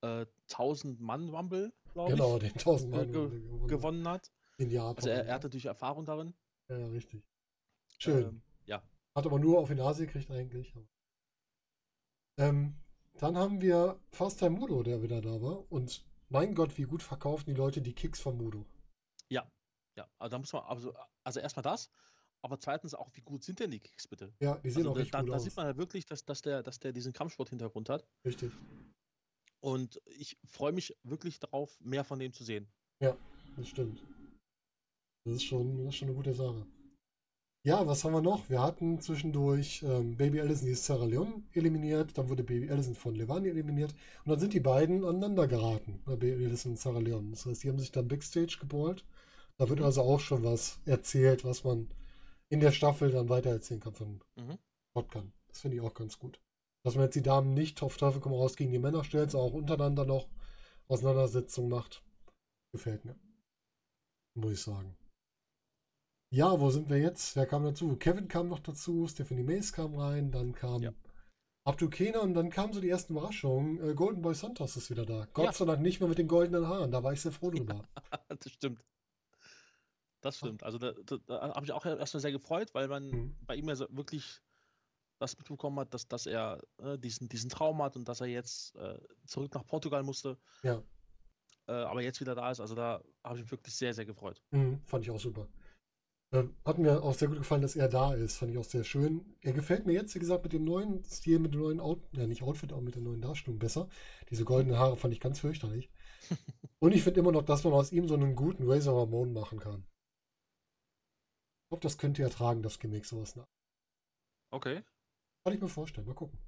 [0.02, 3.68] äh, 1000-Mann-Rumble, glaube Genau, ich, den 1000 Mann ge- gewonnen.
[3.68, 4.30] gewonnen hat.
[4.58, 4.96] In Japan.
[4.96, 6.34] Also er, er hat natürlich Erfahrung darin.
[6.68, 7.24] ja, ja, richtig.
[7.98, 8.24] Schön.
[8.24, 8.82] Ähm, ja,
[9.14, 10.74] Hat aber nur auf die Nase gekriegt eigentlich.
[12.38, 12.74] Ähm,
[13.18, 15.70] dann haben wir Fast Time Mudo, der wieder da war.
[15.70, 18.64] Und mein Gott, wie gut verkaufen die Leute die Kicks von Mudo.
[19.28, 19.46] ja,
[19.96, 20.08] ja.
[20.18, 21.90] Also da muss man, also, also erstmal das,
[22.40, 24.34] aber zweitens auch, wie gut sind denn die Kicks bitte?
[24.40, 25.44] Ja, die sehen Also auch da, richtig da, gut da aus.
[25.44, 28.06] sieht man ja wirklich, dass, dass, der, dass der diesen Kampfsport-Hintergrund hat.
[28.24, 28.52] Richtig.
[29.62, 32.66] Und ich freue mich wirklich darauf, mehr von dem zu sehen.
[33.00, 33.16] Ja,
[33.56, 34.02] das stimmt.
[35.24, 36.66] Das ist schon, das ist schon eine gute Sache.
[37.64, 38.50] Ja, was haben wir noch?
[38.50, 42.96] Wir hatten zwischendurch ähm, Baby Allison, die ist Sarah Leon eliminiert, dann wurde Baby Allison
[42.96, 43.94] von Levani eliminiert
[44.24, 47.30] und dann sind die beiden aneinander geraten, äh, Baby Allison und Sarah Leon.
[47.30, 49.04] Das heißt, die haben sich dann Backstage geballt.
[49.58, 49.84] Da wird Mhm.
[49.84, 51.88] also auch schon was erzählt, was man
[52.48, 54.58] in der Staffel dann weitererzählen kann von Mhm.
[54.96, 55.32] Shotgun.
[55.46, 56.40] Das finde ich auch ganz gut.
[56.84, 59.50] Dass man jetzt die Damen nicht auf Teufel komm raus gegen die Männer stellt, sondern
[59.50, 60.28] auch untereinander noch
[60.88, 62.02] Auseinandersetzungen macht.
[62.72, 63.16] Gefällt mir.
[64.34, 64.96] Muss ich sagen.
[66.32, 67.36] Ja, wo sind wir jetzt?
[67.36, 67.96] Wer kam dazu?
[67.96, 70.92] Kevin kam noch dazu, Stephanie Mace kam rein, dann kam Ja.
[71.64, 73.78] Abdul Kena und dann kamen so die ersten Überraschungen.
[73.90, 75.28] Äh, Golden Boy Santos ist wieder da.
[75.34, 75.52] Gott Ja.
[75.52, 77.86] sei Dank nicht mehr mit den goldenen Haaren, da war ich sehr froh drüber.
[78.28, 78.82] das stimmt.
[80.22, 80.62] Das stimmt.
[80.64, 83.36] Also da, da, da habe ich auch erstmal sehr gefreut, weil man Mhm.
[83.46, 84.40] bei ihm ja so wirklich
[85.22, 88.74] das mitbekommen hat, dass, dass er äh, diesen, diesen Traum hat und dass er jetzt
[88.76, 90.82] äh, zurück nach Portugal musste, Ja,
[91.68, 92.60] äh, aber jetzt wieder da ist.
[92.60, 94.42] Also da habe ich mich wirklich sehr, sehr gefreut.
[94.50, 95.48] mhm, fand ich auch super.
[96.32, 98.36] Äh, hat mir auch sehr gut gefallen, dass er da ist.
[98.38, 99.36] Fand ich auch sehr schön.
[99.42, 102.26] Er gefällt mir jetzt, wie gesagt, mit dem neuen Stil, mit dem neuen Out ja
[102.26, 103.88] nicht Outfit, aber mit der neuen Darstellung besser.
[104.30, 105.90] Diese goldenen Haare fand ich ganz fürchterlich.
[106.80, 109.60] Und ich finde immer noch, dass man aus ihm so einen guten Razor Ramon machen
[109.60, 109.84] kann.
[111.64, 113.36] Ich glaube, das könnte er tragen, das Gimmick, sowas.
[113.36, 113.46] nach.
[114.50, 114.82] Okay.
[115.44, 116.06] Kann ich mir vorstellen.
[116.06, 116.38] Mal gucken.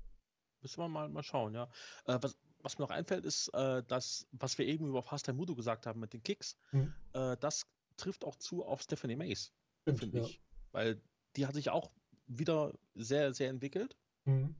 [0.62, 1.64] Müssen wir mal, mal schauen, ja.
[2.06, 5.36] Äh, was, was mir noch einfällt, ist, äh, dass, was wir eben über Fast Time
[5.36, 6.94] Mudo gesagt haben mit den Kicks, Mhm.
[7.12, 7.66] äh, das
[7.96, 10.24] trifft auch zu auf Stephanie Mace, Stimmt, finde ja.
[10.24, 10.40] ich.
[10.72, 11.02] Weil
[11.36, 11.90] die hat sich auch
[12.26, 13.96] wieder sehr, sehr entwickelt.
[14.24, 14.54] Mhm.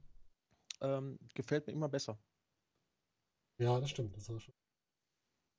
[0.81, 2.19] Ähm, gefällt mir immer besser.
[3.57, 4.15] Ja, das stimmt.
[4.15, 4.53] Das war schon.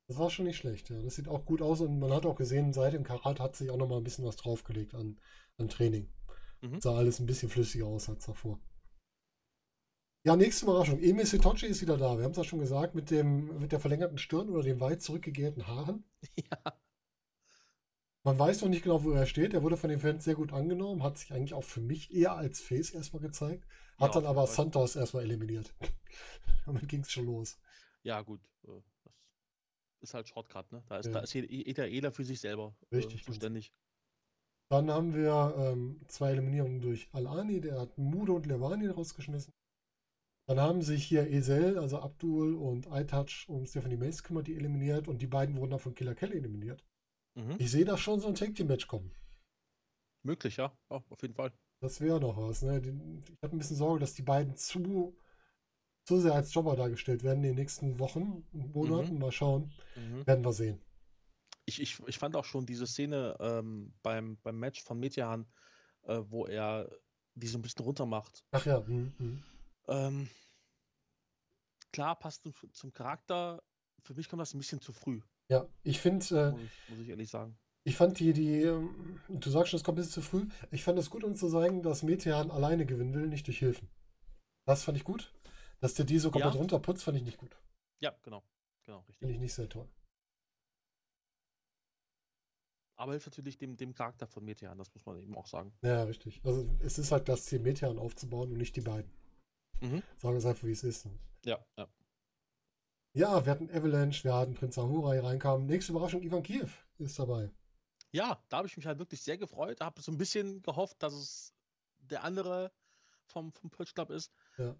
[0.07, 1.01] Das war schon nicht schlecht, ja.
[1.01, 3.69] Das sieht auch gut aus und man hat auch gesehen, seit dem Karat hat sich
[3.69, 5.19] auch noch mal ein bisschen was draufgelegt an,
[5.57, 6.09] an Training.
[6.61, 6.81] Mhm.
[6.81, 8.59] Sah alles ein bisschen flüssiger aus als davor.
[10.25, 10.99] Ja, nächste Überraschung.
[11.01, 12.17] Emil Sitochi ist wieder da.
[12.17, 15.01] Wir haben es ja schon gesagt, mit dem, mit der verlängerten Stirn oder den weit
[15.01, 16.03] zurückgegelten Haaren.
[16.35, 16.73] ja.
[18.23, 19.53] Man weiß noch nicht genau, wo er steht.
[19.53, 22.33] Er wurde von den Fans sehr gut angenommen, hat sich eigentlich auch für mich eher
[22.33, 23.65] als Face erstmal gezeigt,
[23.97, 24.47] hat Ja, dann aber.
[24.47, 25.73] Santos erstmal eliminiert.
[26.65, 27.57] Damit ging es schon los.
[28.03, 28.41] Ja, gut.
[28.67, 28.81] äh,
[30.01, 30.83] Das ist halt Shortcut, ne?
[30.89, 31.11] Da ist, Ja.
[31.13, 33.73] da ist jeder, jeder für sich selber äh, Richtig, ganz zuständig.
[34.69, 39.53] Dann haben wir ähm, zwei Eliminierungen durch Al-Ani, der hat Mudo und Levani rausgeschmissen.
[40.47, 45.07] Dann haben sich hier Esel, also Abdul und iTouch um Stephanie Mace gekümmert, die eliminiert
[45.07, 46.85] und die beiden wurden dann von Killer Kelly eliminiert.
[47.35, 47.55] Mhm.
[47.59, 49.11] Ich sehe da schon so ein Tag Team Match kommen.
[50.23, 50.73] Möglich, ja.
[50.89, 51.03] ja.
[51.09, 51.53] Auf jeden Fall.
[51.81, 52.61] Das wäre noch was.
[52.61, 52.77] Ne?
[52.77, 55.15] Ich habe ein bisschen Sorge, dass die beiden zu,
[56.05, 59.19] zu sehr als Jobber dargestellt werden in den nächsten Wochen und Monaten.
[59.19, 59.71] Mal schauen.
[59.95, 60.25] Mhm.
[60.25, 60.79] Werden wir sehen.
[61.67, 65.45] Ich, ich, ich fand auch schon diese Szene ähm, beim, beim Match von Metehan,
[66.03, 66.89] äh, wo er
[67.35, 68.45] die so ein bisschen runter macht.
[68.51, 68.85] Ach ja.
[68.85, 69.43] hm, hm.
[69.89, 70.29] Ähm,
[71.91, 73.61] klar, passt zum, zum Charakter.
[74.01, 77.09] Für mich kommt das ein bisschen zu früh, Ja, ich finde, muss ich, muss ich
[77.09, 77.57] ehrlich sagen.
[77.83, 80.47] Ich fand die, die, ähm, du sagst schon, es kommt ein bisschen zu früh.
[80.71, 83.89] Ich fand es gut, um zu zeigen, dass Metean alleine gewinnen will, nicht durch Hilfen.
[84.65, 85.33] Das fand ich gut.
[85.79, 86.59] Dass der die so komplett Ja.
[86.59, 87.55] runterputzt, fand ich nicht gut.
[87.99, 88.43] Ja, genau.
[88.85, 89.19] Genau, richtig.
[89.19, 89.87] Finde ich nicht sehr toll.
[92.97, 95.71] Aber hilft natürlich dem, dem Charakter von Metehan, das muss man eben auch sagen.
[95.83, 96.41] Ja, richtig.
[96.43, 99.11] Also es ist halt das Ziel, Metean aufzubauen und nicht die beiden.
[99.81, 100.01] Mhm.
[100.17, 101.07] Sagen wir es einfach, wie es ist.
[101.45, 101.87] Ja, ja.
[103.13, 105.67] Ja, wir hatten Avalanche, wir hatten Prinz Ahurai reinkam.
[105.67, 107.51] Nächste Überraschung, Ivan Kiew ist dabei.
[108.11, 109.79] Ja, da habe ich mich halt wirklich sehr gefreut.
[109.81, 111.53] Habe so ein bisschen gehofft, dass es
[111.99, 112.71] der andere
[113.25, 114.31] vom, vom Purge Club ist.
[114.57, 114.75] Ja.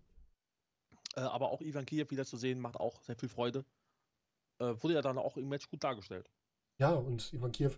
[1.15, 3.63] Äh, aber auch Ivan Kiev wieder zu sehen, macht auch sehr viel Freude.
[4.59, 6.29] Äh, wurde ja dann auch im Match gut dargestellt.
[6.79, 7.71] Ja, und Ivan Kiew,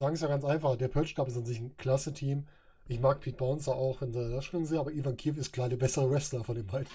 [0.00, 2.46] sagen es ja ganz einfach, der Club ist an sich ein klasse Team.
[2.86, 5.76] Ich mag Pete Bouncer auch in der Darstellung sehr, aber Ivan Kiew ist klar der
[5.76, 6.88] bessere Wrestler von den beiden.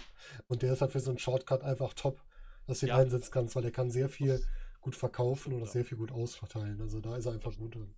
[0.47, 2.23] Und der ist halt für so einen Shortcut einfach top,
[2.65, 2.97] dass du ihn Ja.
[2.97, 4.43] einsetzen kannst, weil er kann sehr viel
[4.81, 6.81] gut verkaufen oder sehr viel gut ausverteilen.
[6.81, 7.93] Also da ist er einfach gut drin.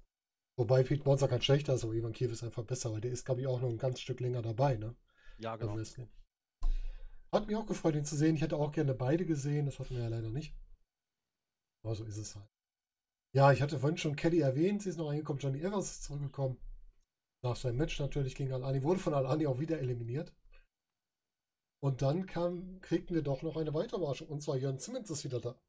[0.58, 3.26] Wobei Pete Bouncer kein schlechter ist, aber Ivan Kiew ist einfach besser, weil der ist,
[3.26, 4.96] glaube ich, auch noch ein ganz Stück länger dabei, ne?
[5.40, 5.78] Ja, genau.
[7.34, 8.36] Hat mich auch gefreut, ihn zu sehen.
[8.36, 10.54] Ich hätte auch gerne beide gesehen, das hatten wir ja leider nicht.
[11.84, 12.48] Aber so ist es halt.
[13.36, 16.58] Ja, ich hatte vorhin schon Kelly erwähnt, sie ist noch reingekommen, Johnny Evans ist zurückgekommen.
[17.44, 20.34] Nach seinem Match natürlich gegen Alani, wurde von Alani auch wieder eliminiert.
[21.84, 25.26] Und dann kam, kriegten wir doch noch eine weitere Überraschung, und zwar Jörn Simmons ist
[25.26, 25.60] wieder da.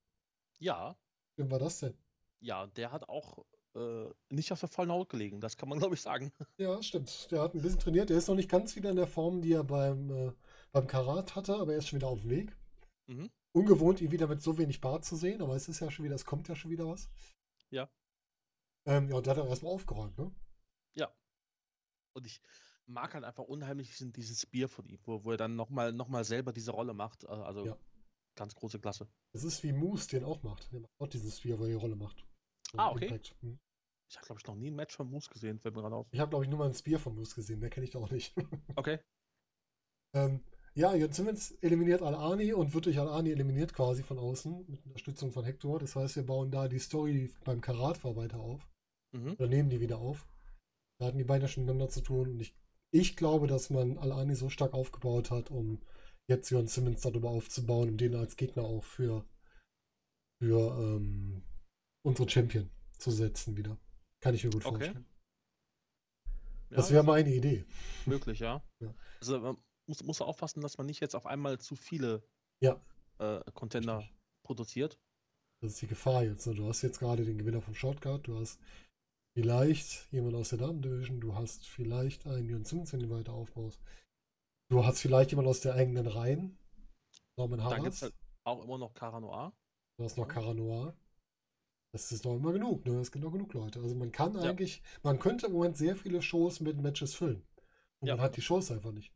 [0.60, 0.96] Ja,
[1.36, 1.94] Wem war das denn?
[2.40, 3.44] ja, der hat auch
[3.74, 5.40] äh, nicht auf der vollen Haut gelegen.
[5.40, 6.32] Das kann man, glaube ich, sagen.
[6.58, 7.30] Ja, stimmt.
[7.32, 8.10] Der hat ein bisschen trainiert.
[8.10, 10.32] Der ist noch nicht ganz wieder in der Form, die er beim, äh,
[10.72, 12.56] beim Karat hatte, aber er ist schon wieder auf dem Weg.
[13.08, 13.30] Mhm.
[13.52, 16.14] ungewohnt, ihn wieder mit so wenig Bart zu sehen, aber es ist ja schon wieder,
[16.14, 17.08] es kommt ja schon wieder was.
[17.76, 17.90] Ja.
[18.86, 20.34] Ähm, ja, und der hat er erstmal aufgeräumt, ne?
[22.16, 22.40] Und ich
[22.86, 26.08] mag halt einfach unheimlich diesen, diesen Spear von ihm, wo, wo er dann nochmal noch
[26.08, 27.24] mal selber diese Rolle macht.
[27.24, 27.78] Äh, Also Ja.
[28.36, 29.06] ganz große Klasse.
[29.34, 30.72] Das ist wie Moose den auch macht.
[30.72, 32.26] Der macht auch diesen Spear, wo er die Rolle macht.
[32.72, 33.20] So Ah, okay.
[33.40, 33.58] Hm.
[34.08, 36.06] Ich habe, glaube ich, noch nie ein Match von Moose gesehen, fällt mir gerade auf.
[36.10, 37.98] Ich habe, glaube ich, nur mal einen Spear von Moose gesehen, mehr kenne ich da
[37.98, 38.34] auch nicht.
[38.76, 38.98] Okay.
[40.14, 40.42] ähm,
[40.76, 45.32] ja, Jörn Simmons eliminiert Al-Ani und wird durch Al-Ani eliminiert quasi von außen mit Unterstützung
[45.32, 45.78] von Hector.
[45.78, 48.68] Das heißt, wir bauen da die Story beim Karat war weiter auf.
[49.12, 49.32] Mhm.
[49.32, 50.26] Oder nehmen die wieder auf.
[51.00, 52.54] Da hatten die beiden ja schon miteinander zu tun und ich,
[52.92, 55.80] ich glaube, dass man Al-Ani so stark aufgebaut hat, um
[56.28, 59.24] jetzt Jörn Simmons darüber aufzubauen und den als Gegner auch für,
[60.42, 61.42] für ähm,
[62.04, 62.68] unsere Champion
[62.98, 63.78] zu setzen wieder.
[64.22, 64.76] Kann ich mir gut Okay.
[64.78, 65.06] vorstellen.
[66.70, 67.64] Ja, Das wäre meine Idee.
[68.06, 68.62] möglich, ja.
[68.80, 68.92] Ja.
[69.20, 69.56] Also
[69.86, 72.22] muss, muss aufpassen, dass man nicht jetzt auf einmal zu viele
[72.60, 72.80] Ja.
[73.18, 74.14] äh, Contender Richtig.
[74.42, 74.98] produziert.
[75.60, 76.46] Das ist die Gefahr jetzt.
[76.46, 76.54] Ne?
[76.54, 78.60] Du hast jetzt gerade den Gewinner vom Shortcut, du hast
[79.34, 83.80] vielleicht jemand aus der Damen-Division, du hast vielleicht einen Jörn Simmons, wenn du weiter aufbaust.
[84.68, 86.58] Du hast vielleicht jemand aus der eigenen Reihen.
[87.38, 88.14] Norman Dann gibt es halt
[88.44, 89.52] auch immer noch Cara Noir.
[89.98, 90.96] Du hast noch Cara Noir.
[91.92, 92.98] Das ist doch immer genug, ne?
[93.00, 93.80] Es gibt noch genug Leute.
[93.80, 94.42] Also man kann Ja.
[94.42, 97.46] eigentlich, man könnte im Moment sehr viele Shows mit Matches füllen.
[98.00, 98.16] Und Ja.
[98.16, 99.12] man hat die Shows einfach nicht.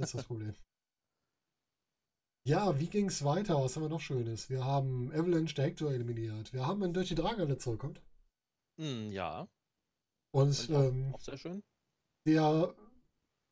[0.00, 0.54] Das ist das Problem.
[2.48, 3.62] Ja, wie ging es weiter?
[3.62, 4.48] Was haben wir noch Schönes?
[4.48, 6.52] Wir haben Avalanche der Hector eliminiert.
[6.54, 8.00] Wir haben einen Dirty Dragon, der zurückkommt.
[8.80, 9.46] Hm, ja,
[10.32, 11.62] Und auch, ähm, auch sehr schön.
[12.26, 12.74] der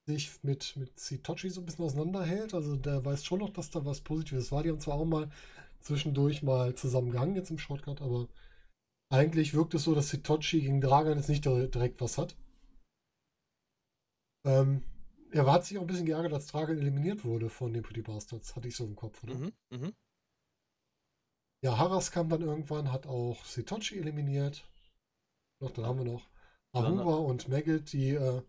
[0.06, 2.54] sich mit, mit Sitochi so ein bisschen auseinanderhält.
[2.54, 4.62] Also der weiß schon noch, dass da was Positives war.
[4.62, 5.30] Die haben zwar auch mal
[5.80, 8.26] zwischendurch mal zusammengehangen jetzt im Shortcut, aber
[9.12, 12.36] eigentlich wirkt es so, dass Sitochi gegen Dragan jetzt nicht dir- direkt was hat.
[14.46, 14.82] Ähm,
[15.32, 18.54] er hat sich auch ein bisschen geärgert, als Dragan eliminiert wurde von den Pretty Bastards.
[18.56, 19.34] Hatte ich so im Kopf, oder?
[19.34, 19.94] Mhm, mhm.
[21.62, 24.68] Ja, Haras kam dann irgendwann, hat auch Sitochi eliminiert.
[25.60, 26.28] Noch, dann haben wir noch
[26.72, 28.42] Ahura und Maggot, die äh,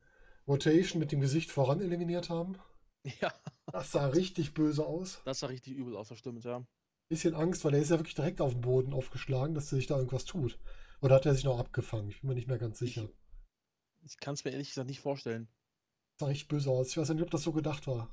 [0.47, 2.57] Rotation mit dem Gesicht voran eliminiert haben.
[3.21, 3.33] Ja,
[3.71, 5.21] Das sah richtig böse aus.
[5.23, 6.67] das sah richtig übel aus, das stimmt, ja.
[7.07, 9.95] Bisschen Angst, weil er ist ja wirklich direkt auf den Boden aufgeschlagen, dass sich da
[9.95, 10.59] irgendwas tut.
[11.01, 12.09] Oder hat er sich noch abgefangen?
[12.09, 13.07] Ich bin mir nicht mehr ganz sicher.
[14.01, 15.47] Ich kann es mir ehrlich gesagt nicht vorstellen.
[16.19, 16.89] Sah richtig böse aus.
[16.89, 18.09] Ich weiß nicht, ob das so gedacht war.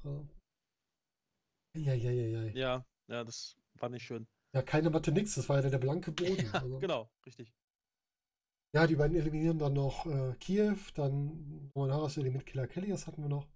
[1.74, 2.42] Ja, ja, ja, ja.
[2.54, 4.26] Ja, ja, das war nicht schön.
[4.54, 5.34] Ja, keine Matte, nix.
[5.34, 6.46] Das war ja der blanke Boden.
[6.52, 7.52] Ja, Also, genau, richtig.
[8.72, 13.06] ja, die beiden eliminieren dann noch äh, Kiew, dann Roman Harris eliminiert Killer Kelly, das
[13.08, 13.48] hatten wir noch.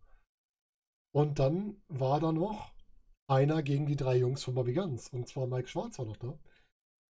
[1.13, 2.73] Und dann war da noch
[3.29, 5.09] einer gegen die drei Jungs von Bobby Guns.
[5.11, 6.39] Und zwar Mike Schwarz war noch da.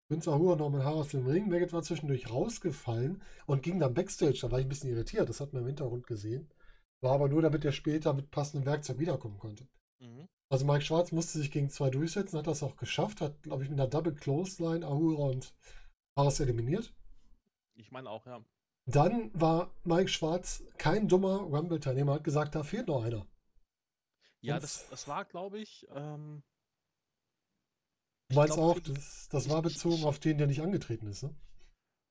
[0.08, 1.48] Vince Ahura, Norman Harris im Ring.
[1.50, 4.38] Maggot war zwischendurch rausgefallen und ging dann Backstage.
[4.42, 5.28] Da war ich ein bisschen irritiert.
[5.28, 6.48] Das hat man im Hintergrund gesehen.
[7.00, 9.66] War aber nur, damit er später mit passendem Werkzeug wiederkommen konnte.
[10.00, 10.28] Mhm.
[10.50, 13.70] Also Mike Schwarz musste sich gegen zwei durchsetzen, hat das auch geschafft, hat, glaube ich,
[13.70, 15.54] mit einer Double Clothesline Ahura und
[16.16, 16.92] Harris eliminiert.
[17.76, 18.42] Ich meine auch, ja.
[18.86, 23.26] Dann war Mike Schwarz kein dummer Rumble-Teilnehmer, hat gesagt, da fehlt noch einer.
[24.40, 26.42] Ja, Und- das, das war, glaube ich, ähm,
[28.30, 31.34] Du meinst glaub, auch, das, das war bezogen auf den, der nicht angetreten ist, ne?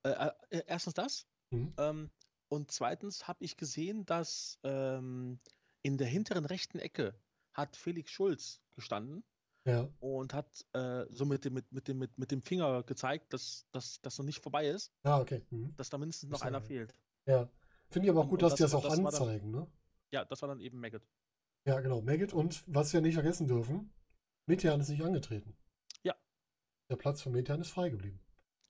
[0.04, 1.28] äh, äh, erstens das.
[1.52, 1.74] Mhm.
[1.78, 2.12] Ähm,
[2.50, 5.40] und zweitens habe ich gesehen, dass ähm,
[5.82, 7.14] in der hinteren rechten Ecke
[7.54, 9.24] hat Felix Schulz gestanden
[9.66, 13.34] Ja, und hat äh, so mit dem, mit, mit, dem, mit, mit dem Finger gezeigt,
[13.34, 15.46] dass das noch nicht vorbei ist, ja, okay.
[15.50, 15.76] Mhm.
[15.76, 16.96] dass da mindestens noch einer fehlt.
[17.26, 17.50] Ja.
[17.90, 19.22] Finde ich aber auch gut, und dass die das das war- auch das war dann-
[19.30, 19.68] anzeigen, ne?
[20.12, 21.06] Ja, das war dann eben Maggot.
[21.66, 22.02] Ja, genau.
[22.02, 23.92] Maggot und was wir nicht vergessen dürfen,
[24.46, 25.58] Metian ist nicht angetreten.
[26.04, 26.16] Ja.
[26.90, 28.22] Der Platz von Metian ist frei geblieben.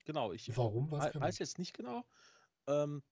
[0.04, 2.04] Genau, ich Warum, weiß weiß jetzt nicht genau.
[2.66, 3.02] Ähm,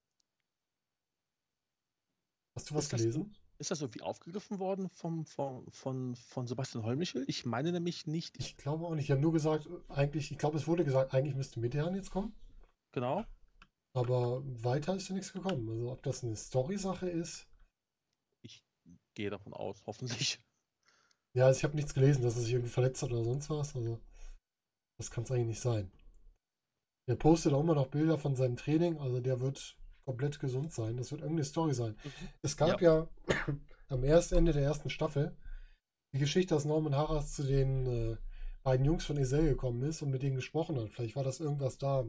[2.56, 3.36] Hast du was ist das- gelesen?
[3.58, 7.24] ist das irgendwie aufgegriffen worden vom, vom, von, von Sebastian Hollmichel?
[7.26, 8.36] Ich meine nämlich nicht.
[8.38, 9.08] Ich glaube auch nicht.
[9.08, 12.34] Die haben nur gesagt, eigentlich, ich glaube, es wurde gesagt, eigentlich müsste Metian jetzt kommen.
[12.92, 13.24] Genau.
[13.94, 15.68] Aber weiter ist ja nichts gekommen.
[15.70, 17.46] Also ob das eine Story-Sache ist.
[18.42, 18.62] Ich
[19.14, 20.38] gehe davon aus, hoffentlich.
[21.32, 23.74] Ja, also ich habe nichts gelesen, dass er sich irgendwie verletzt hat oder sonst was.
[23.76, 24.00] Also
[24.98, 25.90] das kann es eigentlich nicht sein.
[27.08, 28.98] Der postet auch immer noch Bilder von seinem Training.
[28.98, 30.96] Also der wird komplett gesund sein.
[30.96, 31.96] Das wird irgendeine Story sein.
[32.42, 33.08] Es gab ja,
[33.88, 35.36] am ersten Ende der ersten Staffel
[36.14, 38.16] die Geschichte, dass Norman Harras zu den äh,
[38.62, 40.90] beiden Jungs von Esel gekommen ist und mit denen gesprochen hat.
[40.90, 42.06] Vielleicht war das irgendwas da,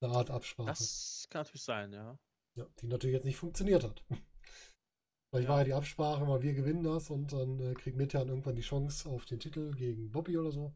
[0.00, 0.68] eine Art Absprache.
[0.68, 2.18] Das kann natürlich sein, ja.
[2.56, 4.04] Ja, die natürlich jetzt nicht funktioniert hat.
[5.30, 8.54] Vielleicht war ja die Absprache mal, wir gewinnen das und dann äh, kriegt Metean irgendwann
[8.54, 10.72] die Chance auf den Titel gegen Bobby oder so.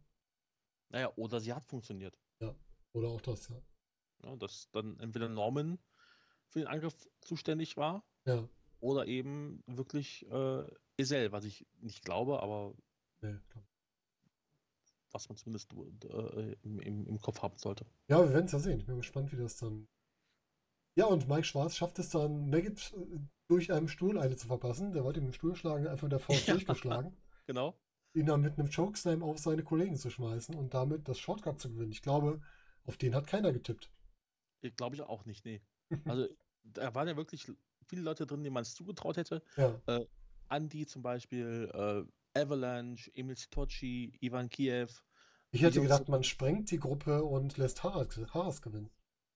[0.90, 2.18] Naja, oder sie hat funktioniert.
[2.92, 3.62] Oder auch das, ja.
[4.24, 5.78] Ja, dass dann entweder Norman
[6.48, 8.48] für den Angriff zuständig war Ja,
[8.80, 10.64] oder eben wirklich äh,
[10.96, 12.74] Esel, was ich nicht glaube, aber
[13.20, 13.64] nee, klar.
[15.12, 17.86] was man zumindest äh, im, im, im Kopf haben sollte.
[18.08, 18.80] ja wir werden es ja sehen.
[18.80, 19.88] Ich bin gespannt, wie das dann.
[20.96, 24.92] Ja, und Mike Schwarz schafft es dann, Maggot äh, durch einen Stuhl eine zu verpassen.
[24.92, 26.54] Der wollte ihm den Stuhl schlagen, einfach mit der Faust Ja.
[26.54, 27.16] durchgeschlagen.
[27.46, 27.78] Genau.
[28.14, 31.70] ihn dann mit einem Chokeslam auf seine Kollegen zu schmeißen und damit das Shortcut zu
[31.70, 31.92] gewinnen.
[31.92, 32.40] Ich glaube,
[32.84, 33.90] auf den hat keiner getippt.
[34.76, 35.62] Glaube ich auch nicht, nee.
[36.04, 36.28] Also
[36.64, 37.50] da waren ja wirklich
[37.86, 39.42] viele Leute drin, denen man es zugetraut hätte.
[39.56, 39.80] Ja,
[40.50, 45.02] Andy zum Beispiel, äh, Avalanche, Emil Sitoci, Ivan Kiev.
[45.50, 48.90] ich hätte gedacht, man sprengt die Gruppe und lässt Haras, Haras gewinnen.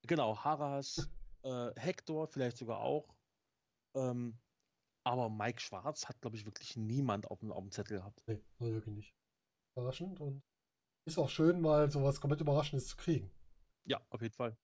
[0.06, 1.10] Genau, Haras,
[1.42, 3.14] äh, Hector vielleicht sogar auch.
[3.94, 4.38] Ähm,
[5.04, 8.22] aber Mike Schwarz hat, glaube ich, wirklich niemand auf dem, auf dem Zettel gehabt.
[8.26, 9.14] Nee, also wirklich nicht.
[9.74, 10.42] Überraschend und
[11.04, 13.30] ist auch schön, mal sowas komplett Überraschendes zu kriegen.
[13.84, 14.56] Ja, auf jeden Fall.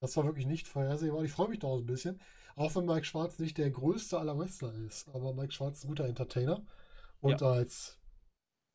[0.00, 1.22] Das war wirklich nicht vorhersehbar.
[1.24, 2.20] Ich freue mich da auch ein bisschen.
[2.56, 5.08] Auch wenn Mike Schwarz nicht der größte aller Wrestler ist.
[5.08, 6.62] Aber Mike Schwarz ist ein guter Entertainer.
[7.20, 7.98] Und als,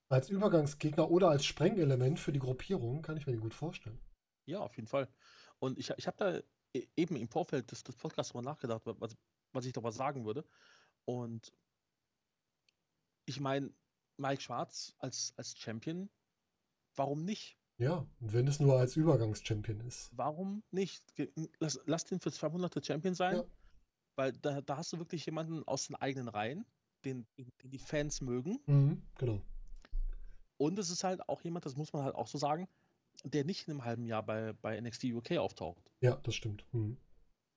[0.09, 3.99] als Übergangsgegner oder als Sprengelement für die Gruppierung kann ich mir den gut vorstellen.
[4.45, 5.09] Ja, auf jeden Fall.
[5.59, 9.17] Und ich, ich habe da e- eben im Vorfeld des, des Podcasts mal nachgedacht, was,
[9.51, 10.45] was ich was sagen würde.
[11.05, 11.51] Und
[13.26, 13.73] ich meine,
[14.17, 16.09] Mike Schwarz als, als Champion,
[16.95, 17.57] warum nicht?
[17.78, 20.09] Ja, und wenn es nur als Übergangschampion ist.
[20.13, 21.03] Warum nicht?
[21.59, 23.43] Lass, lass den für zwei Monate Champion sein, Ja.
[24.15, 26.65] weil da, da hast du wirklich jemanden aus den eigenen Reihen,
[27.03, 28.59] den, den die Fans mögen.
[28.65, 29.41] Mhm, genau.
[30.57, 32.69] Und es ist halt auch jemand, das muss man halt auch so sagen,
[33.26, 35.91] der nicht in einem halben Jahr bei, bei NXT UK auftaucht.
[35.99, 36.65] Ja, das stimmt.
[36.71, 36.97] Mhm.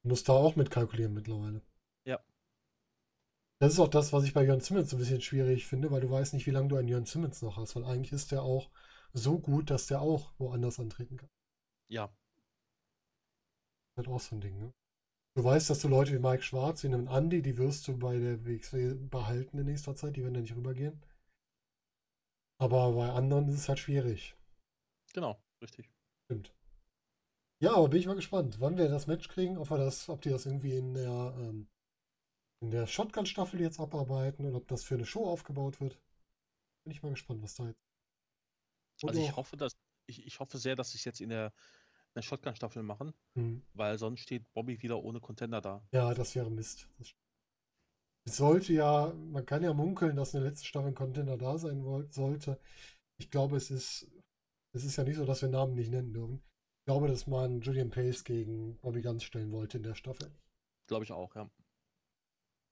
[0.03, 1.62] Du musst da auch mit kalkulieren mittlerweile.
[2.05, 2.19] Ja.
[3.61, 6.11] Das ist auch das, was ich bei Jörn Simmons ein bisschen schwierig finde, weil du
[6.11, 8.71] weißt nicht, wie lange du einen Jörn Simmons noch hast, weil eigentlich ist der auch
[9.13, 11.31] so gut, dass der auch woanders antreten kann.
[11.89, 12.11] Ja,
[13.97, 14.73] Das ist halt auch so ein Ding, ne?
[15.37, 18.19] Du weißt, dass du Leute wie Mike Schwarz, wie einen Andy, die wirst du bei
[18.19, 21.01] der WXW behalten in nächster Zeit, die werden da nicht rübergehen.
[22.61, 24.37] Aber bei anderen ist es halt schwierig.
[25.13, 25.91] genau, richtig.
[26.27, 26.55] Stimmt.
[27.61, 30.21] Ja, aber bin ich mal gespannt, wann wir das Match kriegen, ob wir das, ob
[30.23, 31.69] die das irgendwie in der, ähm,
[32.61, 35.99] in der Shotgun-Staffel jetzt abarbeiten oder ob das für eine Show aufgebaut wird.
[36.85, 37.88] Bin ich mal gespannt, was da jetzt.
[39.05, 39.76] Also ich hoffe, dass
[40.07, 41.53] ich, ich hoffe sehr, dass sie es jetzt in der,
[42.14, 43.62] der Shotgun-Staffel machen, Hm.
[43.74, 45.86] weil sonst steht Bobby wieder ohne Contender da.
[45.92, 46.88] Ja, das wäre Mist.
[48.24, 51.59] Es sollte ja, man kann ja munkeln, dass in der letzten Staffel ein Contender da
[51.59, 52.59] sein sollte.
[53.18, 54.07] Ich glaube, es ist
[54.74, 56.42] Es ist ja nicht so, dass wir Namen nicht nennen dürfen.
[56.80, 60.30] Ich glaube, dass man Julian Pace gegen Bobby Guns stellen wollte in der Staffel.
[60.86, 61.51] Glaube ich auch, ja.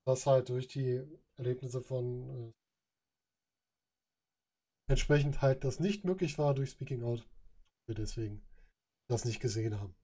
[0.06, 1.02] Das halt durch die
[1.36, 2.52] Erlebnisse von äh,
[4.88, 7.26] entsprechend halt das nicht möglich war durch Speaking Out.
[7.86, 8.42] Wir deswegen
[9.08, 9.94] das nicht gesehen haben.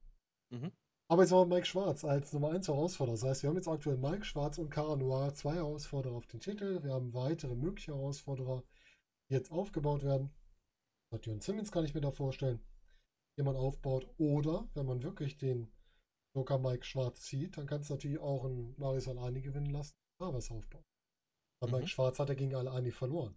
[0.50, 0.72] Mhm.
[1.08, 3.16] Aber jetzt haben wir Mike Schwarz als Nummer 1 Herausforderer.
[3.16, 6.40] Das heißt, wir haben jetzt aktuell Mike Schwarz und Cara Noir, zwei Herausforderer auf den
[6.40, 6.82] Titel.
[6.82, 8.62] Wir haben weitere mögliche Herausforderer,
[9.28, 10.30] die jetzt aufgebaut werden.
[11.22, 12.60] John Simmons kann ich mir da vorstellen,
[13.36, 14.08] den man aufbaut.
[14.16, 15.70] Oder, wenn man wirklich den
[16.34, 20.32] Joker Mike Schwarz zieht, dann kann es natürlich auch ein Marius Alani gewinnen lassen, da
[20.32, 20.84] was aufbauen.
[21.60, 21.76] Weil Mhm.
[21.76, 23.34] Mike Schwarz hat ja gegen Alani verloren.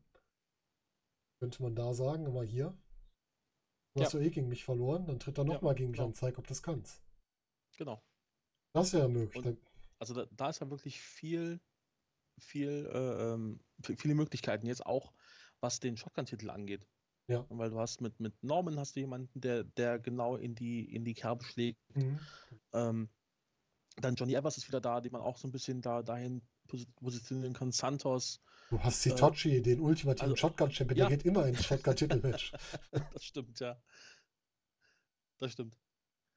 [1.39, 2.77] Könnte man da sagen, aber hier,
[3.93, 4.05] du Ja.
[4.05, 6.07] hast doch eh gegen mich verloren, dann tritt er Ja, nochmal gegen mich genau.
[6.09, 7.03] an, zeig, ob das kannst.
[7.77, 8.01] Genau.
[8.73, 9.45] Das wäre möglich.
[9.45, 9.59] Und-
[9.99, 11.61] Also da, da ist ja wirklich viel,
[12.37, 15.13] viel, äh, ähm, vi- viele Möglichkeiten jetzt auch,
[15.61, 16.85] was den Shotgun-Titel angeht.
[17.27, 17.45] Ja.
[17.49, 21.05] Weil du hast mit, mit Norman hast du jemanden, der, der genau in die, in
[21.05, 21.79] die Kerbe schlägt.
[21.95, 22.19] Mhm.
[22.73, 23.09] Ähm,
[23.95, 27.53] dann Johnny Evers ist wieder da, den man auch so ein bisschen da dahin positionieren
[27.53, 27.71] kann.
[27.71, 31.07] Santos, Du hast Sitochi, den ultimativen also- Shotgun-Champion, ja.
[31.07, 32.51] der geht immer ins Shotgun-Titelmatch.
[33.13, 33.79] das stimmt, ja.
[35.39, 35.77] Das stimmt.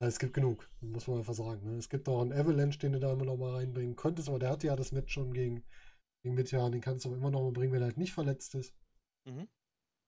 [0.00, 1.64] Ja, es gibt genug, muss man einfach sagen.
[1.64, 1.78] Ne?
[1.78, 4.50] Es gibt noch einen Avalanche, den du da immer noch mal reinbringen könntest, aber der
[4.50, 5.64] hatte ja das Match schon gegen,
[6.22, 8.54] gegen Mitjan, den kannst du aber immer noch mal bringen, wenn er halt nicht verletzt
[8.54, 8.74] ist.
[9.24, 9.48] Mhm.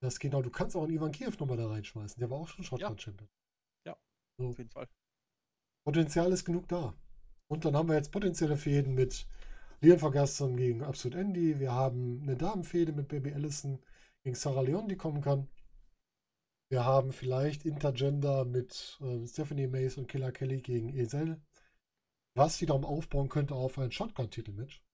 [0.01, 0.43] Das geht auch.
[0.43, 2.21] Du kannst auch einen Ivan Kiev noch mal da reinschmeißen.
[2.21, 3.29] Der war auch schon Shotgun-Champion.
[4.49, 4.89] Auf jeden Fall.
[5.85, 6.95] Potenzial ist genug da.
[7.49, 9.27] Und dann haben wir jetzt potenzielle Fäden mit
[9.83, 11.59] Leon Vergasson gegen Absolute Andy.
[11.59, 13.83] Wir haben eine Damenfehde mit Baby Allison
[14.23, 15.49] gegen Sarah Leon, die kommen kann.
[16.71, 21.41] Wir haben vielleicht Intergender mit ähm, Stephanie Mace und Killer Kelly gegen Esel.
[22.37, 24.85] Was wiederum aufbauen könnte auf ein Shotgun-Titelmatch.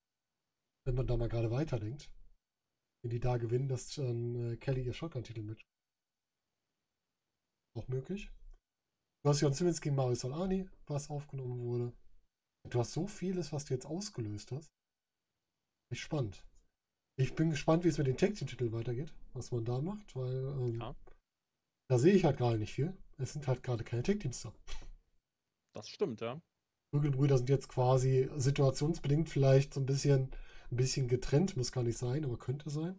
[0.84, 2.09] Wenn man da mal gerade weiterdenkt.
[3.03, 5.66] Wenn die da gewinnen, dass äh, Kelly ihr Shotgun-Titelmatch.
[7.74, 8.30] Auch möglich.
[9.24, 11.93] Du hast Jon Simmons gegen Mario Solani, was aufgenommen wurde.
[12.70, 14.76] Du hast so vieles, was du jetzt ausgelöst hast.
[15.93, 16.45] Spannend.
[17.18, 20.14] Ich bin gespannt, wie es mit den Tag Team Titeln weitergeht, was man da macht,
[20.16, 20.95] weil ähm, Ja.
[21.89, 22.97] da sehe ich halt gerade nicht viel.
[23.18, 24.53] Es sind halt gerade keine Tag Teams da.
[25.72, 26.41] Das stimmt, ja.
[26.91, 30.30] Prügelbrüder sind jetzt quasi situationsbedingt vielleicht so ein bisschen,
[30.70, 32.99] ein bisschen getrennt, muss gar nicht sein, aber könnte sein.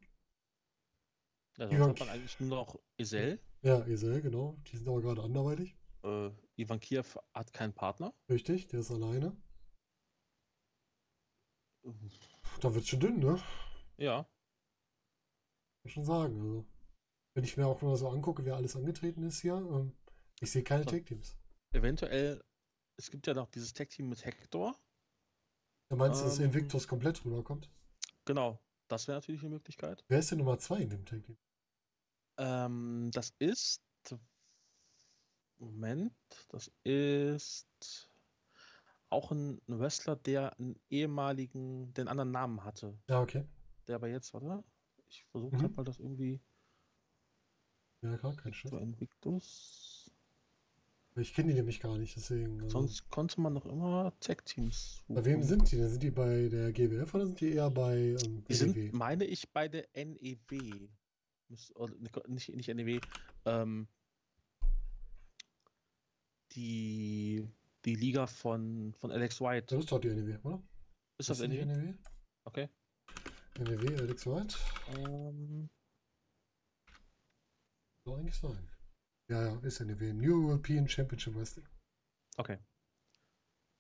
[1.58, 3.40] ja sonst Ivan hat man eigentlich nur noch Isel.
[3.62, 4.58] Ja, Esel, genau.
[4.68, 5.76] Die sind aber gerade anderweitig.
[6.04, 8.14] Äh, Ivan Kiev hat keinen Partner.
[8.30, 9.36] Richtig, der ist alleine.
[12.62, 13.40] Da wird schon dünn, ne?
[13.98, 14.28] Ja.
[15.84, 16.40] Muss schon sagen.
[16.42, 16.66] Also,
[17.36, 19.96] wenn ich mir auch mal so angucke, wer alles angetreten ist hier, ähm,
[20.40, 20.90] ich sehe keine So.
[20.92, 21.38] Tag-Teams.
[21.72, 22.44] Eventuell,
[22.98, 24.76] es gibt ja noch dieses Tag-Team mit Hector.
[25.90, 26.46] Da meinst du, dass Ähm.
[26.46, 27.70] Invictus komplett rüberkommt?
[28.26, 28.60] Genau.
[28.90, 30.04] Das wäre natürlich eine Möglichkeit.
[30.08, 31.38] Wer ist denn Nummer 2 in dem Tag-Team?
[32.38, 33.84] Ähm, das ist.
[35.60, 36.14] Moment,
[36.50, 38.07] das ist
[39.10, 42.98] auch ein Wrestler, der einen ehemaligen, den anderen Namen hatte.
[43.10, 43.46] Ja, okay.
[43.88, 44.64] Der aber jetzt, warte,
[45.08, 45.60] ich versuche Mhm.
[45.60, 46.40] gerade mal das irgendwie.
[48.02, 50.12] Ja, klar, kein Invictus.
[51.16, 52.62] Ich kenne die nämlich gar nicht, deswegen.
[52.62, 55.90] Also, Sonst konnte man noch immer Tag-Teams bei wem sind die denn?
[55.90, 59.50] Sind die bei der GWF oder sind die eher bei ähm, Die sind, meine ich,
[59.52, 60.88] bei der NEW.
[61.50, 61.96] Müs- oder
[62.28, 63.00] Nicht, nicht NEW.
[63.46, 63.88] Ähm,
[66.52, 67.48] die,
[67.86, 69.68] die Liga von, von Alex White.
[69.76, 70.62] Das ist doch die NEW, oder?
[71.18, 71.76] Ist das E die NEW?
[71.76, 71.94] NEW?
[72.46, 72.70] Okay.
[73.60, 74.56] NEW, Alex White?
[74.98, 75.70] Ähm,
[78.06, 78.70] Soll eigentlich sein.
[79.30, 80.14] Ja, ja, ist NEW.
[80.14, 81.68] New European Championship Wrestling.
[82.38, 82.58] okay.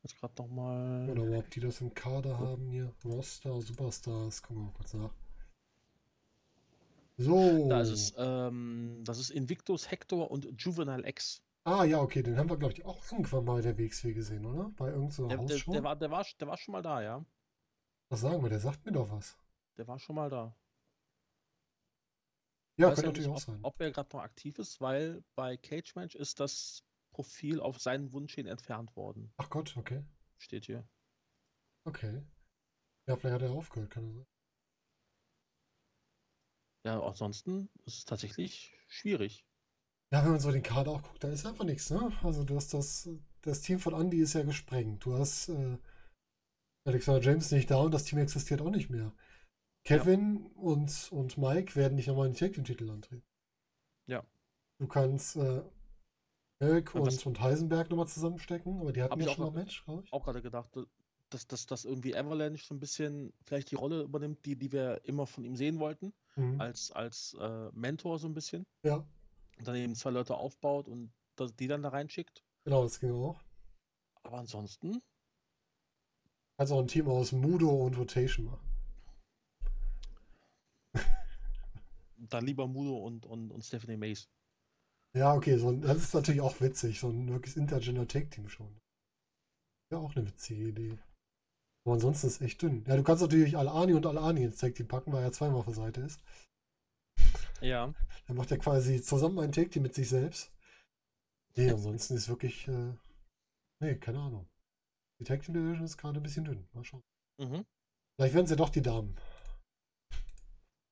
[0.04, 1.10] Jetzt gerade nochmal.
[1.10, 2.94] Oder ob die das im Kader haben hier.
[3.04, 4.42] Roster, Superstars.
[4.42, 5.14] Gucken wir mal kurz nach.
[7.18, 7.68] So.
[7.68, 8.14] Da ist es.
[8.18, 11.42] Ähm, das ist Invictus, Hector und Juvenile X.
[11.68, 12.24] Ah, ja, okay.
[12.24, 14.70] Den haben wir, glaube ich, auch irgendwann mal der WXW gesehen, oder?
[14.78, 15.72] Bei irgendeiner Der, der, Hausshow.
[15.74, 17.26] der, war, der, war, der war schon mal da, ja.
[18.10, 18.50] Was sagen wir?
[18.50, 19.38] Der sagt mir doch was.
[19.76, 20.56] Der war schon mal da.
[22.78, 23.60] Ja, könnte ja natürlich nicht, auch ob, sein.
[23.64, 28.14] ob er gerade noch aktiv ist, weil bei Cage Match ist das Profil auf seinen
[28.14, 29.34] Wunsch hin entfernt worden.
[29.36, 30.06] Ach Gott, okay.
[30.38, 30.88] Steht hier.
[31.84, 32.24] Okay.
[33.08, 34.28] Ja, vielleicht hat er aufgehört, kann er sein.
[36.86, 39.44] Ja, ansonsten ist es tatsächlich schwierig.
[40.12, 42.12] Ja, wenn man so den Kader auch guckt, da ist einfach nichts, ne?
[42.24, 43.10] Also du hast das,
[43.42, 45.04] das Team von Andy ist ja gesprengt.
[45.06, 45.78] Du hast äh,
[46.86, 49.14] Alexander James nicht da und das Team existiert auch nicht mehr.
[49.86, 53.24] Kevin und, und Mike werden nicht nochmal in den Tag Titel antreten.
[54.08, 54.24] Ja.
[54.80, 55.62] Du kannst äh,
[56.60, 59.56] Eric Und das- und Heisenberg nochmal zusammenstecken, aber die hatten ja auch schon mal ein
[59.66, 60.14] Match, glaube ich.
[60.14, 60.72] Auch gerade gedacht,
[61.30, 65.02] dass, dass, dass irgendwie Avalanche so ein bisschen vielleicht die Rolle übernimmt, die, die wir
[65.04, 66.62] immer von ihm sehen wollten, Mhm.
[66.62, 68.64] als, als äh, Mentor so ein bisschen.
[68.84, 69.06] Ja.
[69.58, 71.12] Und dann eben zwei Leute aufbaut und
[71.60, 72.44] die dann da reinschickt.
[72.64, 73.44] Genau, das ging auch.
[74.24, 75.02] Aber ansonsten.
[76.58, 78.68] Kannst auch ein Team aus Mudo und Rotation machen.
[82.18, 84.28] Dann lieber Mudo und, und, und Stephanie Mace.
[85.16, 88.76] Ja, okay, so, das ist natürlich auch witzig, so ein wirklich Intergender Tag Team schon.
[89.92, 91.00] Ja, auch eine witzige Idee.
[91.86, 92.84] Aber ansonsten ist es echt dünn.
[92.88, 95.66] Ja, du kannst natürlich Al-Ani und Al-Ani ins Tag Team packen, weil er zweimal auf
[95.66, 96.22] der Seite ist.
[97.62, 97.94] Ja.
[98.28, 100.52] Dann macht er quasi zusammen ein Tag Team mit sich selbst.
[101.56, 102.68] Nee, ansonsten ist wirklich.
[102.68, 102.94] Äh,
[103.82, 104.48] nee, keine Ahnung.
[105.20, 106.68] Die Tag Team Division ist gerade ein bisschen dünn.
[106.74, 107.04] Mal schauen.
[107.40, 107.66] Mhm.
[108.16, 109.16] Vielleicht werden sie doch die Damen.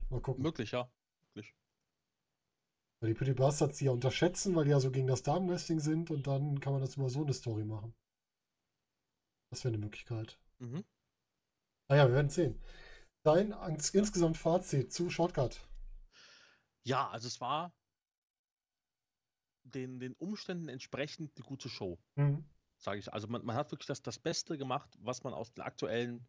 [0.10, 0.44] Mal gucken.
[0.44, 0.90] Möglich, ja.
[1.22, 1.56] Möglich.
[3.00, 6.12] Weil die Pretty Bastards die ja unterschätzen, weil die ja so gegen das Damenwrestling sind
[6.12, 7.94] und dann kann man das über so eine Story machen.
[9.52, 10.40] Das wäre eine Möglichkeit.
[10.60, 10.84] Mhm.
[11.90, 12.60] Naja, wir werden sehen.
[13.24, 13.52] Dein
[13.94, 15.68] insgesamt Fazit zu Shortcut.
[16.86, 17.74] Ja, also es war
[19.64, 22.48] den, den Umständen entsprechend eine gute Show, Mhm.
[22.78, 23.12] sage ich.
[23.12, 26.28] Also man, man hat wirklich das, das Beste gemacht, was man aus den aktuellen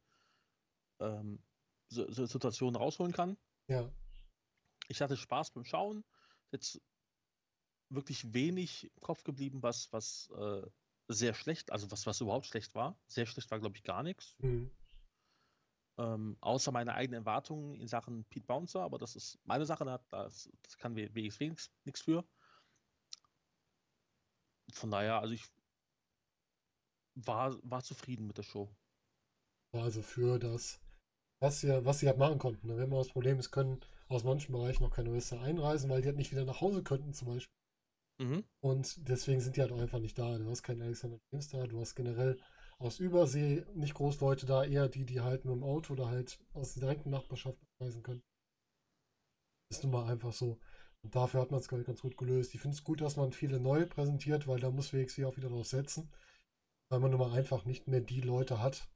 [1.00, 1.42] ähm,
[1.88, 3.36] Si- Si- Situationen rausholen kann.
[3.68, 3.92] Ja.
[4.88, 6.04] Ich hatte Spaß beim Schauen.
[6.52, 6.80] Jetzt
[7.90, 10.62] wirklich wenig im Kopf geblieben, was, was äh,
[11.08, 12.98] sehr schlecht, also was, was überhaupt schlecht war.
[13.06, 14.34] Sehr schlecht war, glaube ich, gar nichts.
[14.38, 14.70] Mhm.
[15.98, 20.00] Ähm, außer meine eigenen Erwartungen in Sachen Pete Bouncer, aber das ist meine Sache, da-
[20.10, 22.24] das, das kann WXW nichts für.
[24.72, 25.44] Von daher, also ich
[27.16, 28.70] war, war zufrieden mit der Show.
[29.70, 30.80] War also für das,
[31.40, 32.66] was sie, was sie halt machen konnten.
[32.68, 32.76] Ne?
[32.78, 36.08] Wenn man das Problem ist, können aus manchen Bereichen noch keine Wrestler einreisen, weil die
[36.08, 37.54] halt nicht wieder nach Hause könnten, zum Beispiel.
[38.18, 38.40] Mhm.
[38.60, 40.36] Und deswegen sind die halt auch einfach nicht da.
[40.38, 42.38] Du hast keinen Alexander James da, du hast generell
[42.78, 46.38] aus Übersee nicht groß Leute da, eher die, die halt nur im Auto oder halt
[46.54, 48.22] aus der direkten Nachbarschaft reisen können.
[49.70, 50.58] Ist nun mal einfach so.
[51.02, 52.52] Und dafür hat man es, glaube ich, ganz gut gelöst.
[52.54, 55.48] Ich finde es gut, dass man viele neue präsentiert, weil da muss WXW auch wieder
[55.50, 56.10] drauf setzen.
[56.90, 58.88] Weil man nun mal einfach nicht mehr die Leute hat.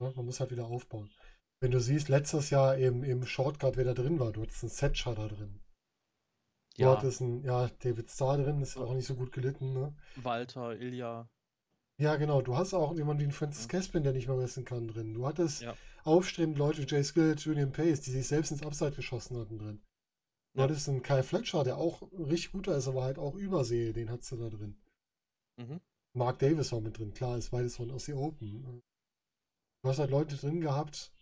[0.00, 0.12] Ne?
[0.16, 1.10] Man muss halt wieder aufbauen.
[1.60, 4.70] Wenn du siehst, letztes Jahr eben im Shortcut, wer da drin war, du hattest einen
[4.70, 5.60] Setcher da drin.
[6.80, 9.94] Du Ja, hattest einen, ja, David Starr drin, ist auch nicht so gut gelitten, ne?
[10.16, 11.28] Walter, Ilja,
[11.98, 12.42] Ja, genau.
[12.42, 13.68] Du hast auch jemanden wie einen Francis.
[13.68, 15.14] Caspin, der nicht mehr wrestlen kann, drin.
[15.14, 15.74] Du hattest Ja.
[16.04, 19.82] aufstrebende Leute wie Jay Skillett, Julian Pace, die sich selbst ins Upside geschossen hatten drin.
[20.54, 20.64] Du Ja.
[20.64, 24.32] hattest einen Kyle Fletcher, der auch richtig guter ist, aber halt auch Übersee, den hattest
[24.32, 24.76] du da drin.
[25.58, 25.80] Mhm.
[26.14, 28.82] Mark Davis war mit drin, klar, ist beides von aus Open.
[29.82, 31.12] Du hast halt Leute drin gehabt,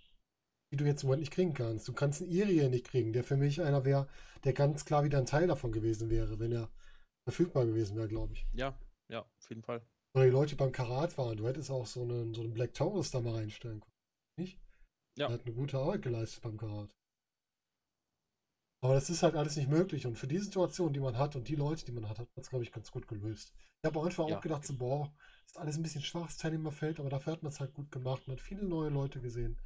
[0.72, 1.86] die du jetzt im Moment nicht kriegen kannst.
[1.86, 4.08] Du kannst einen Irie nicht kriegen, der für mich einer wäre,
[4.44, 6.70] der ganz klar wieder ein Teil davon gewesen wäre, wenn er
[7.28, 8.46] verfügbar gewesen wäre, glaube ich.
[8.52, 9.84] Ja, ja, auf jeden Fall.
[10.14, 11.36] Oder die Leute, beim Karat waren.
[11.36, 13.92] Du hättest auch so einen, so einen Black Taurus da mal reinstellen können.
[14.38, 14.58] Nicht?
[15.18, 15.28] Ja.
[15.28, 16.90] Der hat eine gute Arbeit geleistet beim Karat.
[18.82, 20.06] Aber das ist halt alles nicht möglich.
[20.06, 22.42] Und für die Situation, die man hat und die Leute, die man hat, hat man
[22.42, 23.54] es, glaube ich, ganz gut gelöst.
[23.82, 24.36] Ich habe einfach Ja.
[24.36, 25.12] auch gedacht, so, boah,
[25.46, 28.26] ist alles ein bisschen schwach, das Teilnehmerfeld, aber dafür hat man es halt gut gemacht.
[28.28, 29.58] Man hat viele neue Leute gesehen.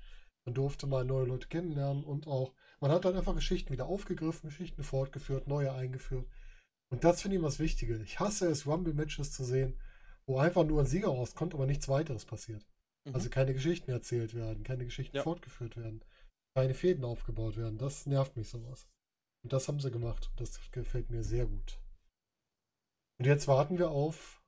[0.46, 4.49] Man durfte mal neue Leute kennenlernen und auch, man hat dann einfach Geschichten wieder aufgegriffen,
[4.49, 6.26] Geschichten fortgeführt, neue eingeführt.
[6.90, 8.01] Und das finde ich immer das Wichtige.
[8.03, 9.78] Ich hasse es, Rumble-Matches zu sehen,
[10.29, 12.64] wo einfach nur ein Sieger rauskommt, aber nichts weiteres passiert.
[13.05, 13.14] Mhm.
[13.14, 15.22] Also keine Geschichten erzählt werden, keine Geschichten Ja.
[15.22, 16.05] fortgeführt werden,
[16.55, 17.79] keine Fäden aufgebaut werden.
[17.79, 18.87] Das nervt mich sowas.
[19.43, 20.31] Und das haben sie gemacht.
[20.37, 21.81] Das gefällt mir sehr gut.
[23.18, 24.43] Und jetzt warten wir auf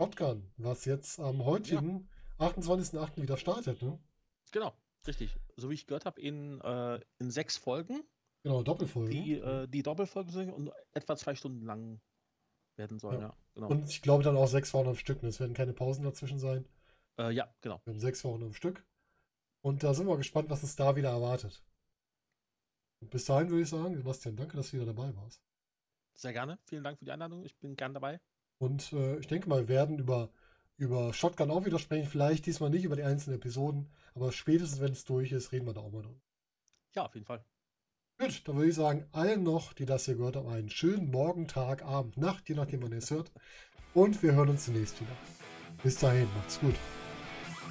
[0.00, 3.22] Shotgun, was jetzt am heutigen 28.08.
[3.22, 3.82] wieder startet.
[3.82, 3.98] Ne?
[4.52, 4.72] Genau,
[5.06, 5.36] richtig.
[5.56, 8.02] So wie ich gehört habe, in, äh, in sechs Folgen,
[8.42, 9.10] Genau, Doppelfolge.
[9.10, 12.00] die, äh, die Doppelfolgen sind und etwa zwei Stunden lang
[12.76, 13.28] werden sollen, Ja.
[13.28, 13.36] ja.
[13.54, 13.68] Genau.
[13.68, 15.22] Und ich glaube dann auch sechs Wochen am Stück.
[15.22, 16.66] Es werden keine Pausen dazwischen sein.
[17.18, 17.80] äh, ja, genau.
[17.84, 18.84] Wir haben sechs Wochen am Stück.
[19.62, 21.62] Und da sind wir gespannt, was uns da wieder erwartet.
[23.00, 25.40] Und bis dahin würde ich sagen, Sebastian, danke, dass du wieder dabei warst.
[26.14, 26.58] Sehr gerne.
[26.66, 27.44] Vielen Dank für die Einladung.
[27.44, 28.20] Ich bin gern dabei.
[28.58, 30.30] Und äh, ich denke mal, wir werden über,
[30.76, 32.08] über Shotgun auch wieder sprechen.
[32.08, 35.72] Vielleicht diesmal nicht über die einzelnen Episoden, aber spätestens, wenn es durch ist, reden wir
[35.74, 36.20] da auch mal drüber.
[36.94, 37.44] Ja, auf jeden Fall.
[38.18, 41.48] Gut, dann würde ich sagen, allen noch, die das hier gehört haben, einen schönen Morgen,
[41.48, 43.32] Tag, Abend, Nacht, je nachdem, wann ihr es hört.
[43.92, 45.16] Und wir hören uns demnächst wieder.
[45.82, 46.74] Bis dahin, macht's gut.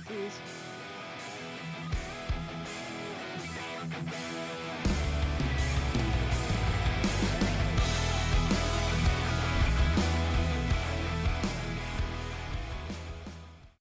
[0.05, 0.62] Tschüss.